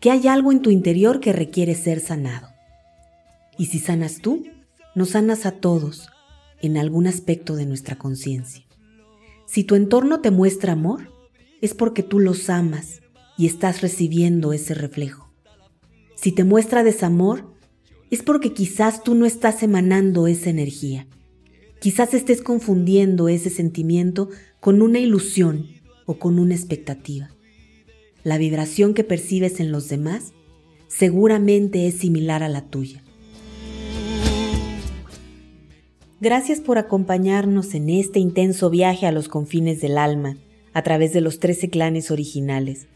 que 0.00 0.10
hay 0.10 0.26
algo 0.28 0.52
en 0.52 0.62
tu 0.62 0.70
interior 0.70 1.20
que 1.20 1.32
requiere 1.32 1.74
ser 1.74 2.00
sanado. 2.00 2.48
Y 3.58 3.66
si 3.66 3.78
sanas 3.78 4.18
tú, 4.20 4.44
nos 4.94 5.10
sanas 5.10 5.46
a 5.46 5.52
todos 5.52 6.08
en 6.60 6.76
algún 6.76 7.06
aspecto 7.06 7.56
de 7.56 7.66
nuestra 7.66 7.96
conciencia. 7.96 8.64
Si 9.46 9.64
tu 9.64 9.74
entorno 9.74 10.20
te 10.20 10.30
muestra 10.30 10.72
amor, 10.72 11.12
es 11.60 11.74
porque 11.74 12.02
tú 12.02 12.18
los 12.18 12.50
amas 12.50 13.00
y 13.38 13.46
estás 13.46 13.80
recibiendo 13.80 14.52
ese 14.52 14.74
reflejo. 14.74 15.30
Si 16.14 16.32
te 16.32 16.44
muestra 16.44 16.82
desamor, 16.82 17.55
es 18.10 18.22
porque 18.22 18.52
quizás 18.52 19.02
tú 19.02 19.14
no 19.14 19.26
estás 19.26 19.62
emanando 19.62 20.26
esa 20.26 20.50
energía. 20.50 21.06
Quizás 21.80 22.14
estés 22.14 22.40
confundiendo 22.40 23.28
ese 23.28 23.50
sentimiento 23.50 24.28
con 24.60 24.82
una 24.82 24.98
ilusión 24.98 25.66
o 26.06 26.18
con 26.18 26.38
una 26.38 26.54
expectativa. 26.54 27.30
La 28.24 28.38
vibración 28.38 28.94
que 28.94 29.04
percibes 29.04 29.60
en 29.60 29.70
los 29.70 29.88
demás 29.88 30.32
seguramente 30.88 31.86
es 31.86 31.96
similar 31.96 32.42
a 32.42 32.48
la 32.48 32.62
tuya. 32.62 33.02
Gracias 36.18 36.60
por 36.60 36.78
acompañarnos 36.78 37.74
en 37.74 37.90
este 37.90 38.20
intenso 38.20 38.70
viaje 38.70 39.06
a 39.06 39.12
los 39.12 39.28
confines 39.28 39.80
del 39.82 39.98
alma 39.98 40.38
a 40.72 40.82
través 40.82 41.12
de 41.12 41.20
los 41.20 41.40
13 41.40 41.68
clanes 41.68 42.10
originales. 42.10 42.86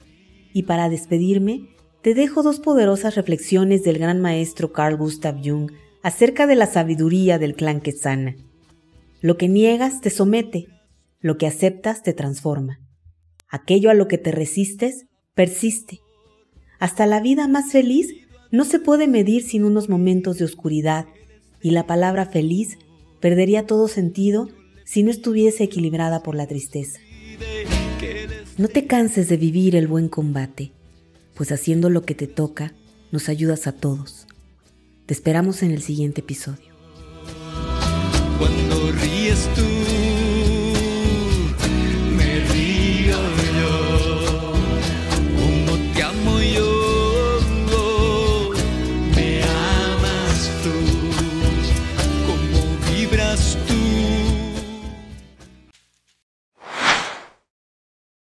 Y 0.53 0.63
para 0.65 0.89
despedirme, 0.89 1.69
te 2.03 2.15
dejo 2.15 2.43
dos 2.43 2.61
poderosas 2.61 3.15
reflexiones 3.15 3.83
del 3.83 3.99
gran 3.99 4.21
maestro 4.21 4.73
Carl 4.73 4.97
Gustav 4.97 5.37
Jung 5.45 5.71
acerca 6.03 6.47
de 6.47 6.55
la 6.55 6.67
sabiduría 6.67 7.39
del 7.39 7.55
clan 7.55 7.81
Quetzana. 7.81 8.37
Lo 9.21 9.37
que 9.37 9.49
niegas 9.49 10.01
te 10.01 10.09
somete, 10.09 10.67
lo 11.21 11.37
que 11.37 11.47
aceptas 11.47 12.03
te 12.03 12.15
transforma. 12.15 12.81
Aquello 13.51 13.91
a 13.91 13.95
lo 13.95 14.09
que 14.09 14.17
te 14.17 14.33
resistes 14.33 15.07
persiste. 15.35 16.01
Hasta 16.79 17.05
la 17.05 17.21
vida 17.21 17.49
más 17.49 17.71
feliz 17.71 18.15
no 18.51 18.65
se 18.65 18.79
puede 18.79 19.07
medir 19.07 19.43
sin 19.43 19.65
unos 19.65 19.91
momentos 19.91 20.39
de 20.39 20.47
oscuridad, 20.47 21.07
y 21.63 21.73
la 21.73 21.87
palabra 21.87 22.25
feliz 22.25 22.79
perdería 23.21 23.67
todo 23.67 23.87
sentido 23.87 24.49
si 24.85 25.03
no 25.03 25.11
estuviese 25.11 25.65
equilibrada 25.65 26.23
por 26.23 26.35
la 26.35 26.47
tristeza. 26.47 26.99
No 28.57 28.69
te 28.69 28.87
canses 28.87 29.29
de 29.29 29.37
vivir 29.37 29.77
el 29.77 29.87
buen 29.87 30.09
combate 30.09 30.73
pues 31.41 31.53
haciendo 31.53 31.89
lo 31.89 32.03
que 32.03 32.15
te 32.15 32.27
toca, 32.27 32.75
nos 33.13 33.31
ayudas 33.31 33.67
a 33.67 33.73
todos. 33.73 34.27
Te 35.07 35.15
esperamos 35.15 35.63
en 35.63 35.71
el 35.71 35.81
siguiente 35.81 36.21
episodio. 36.21 36.71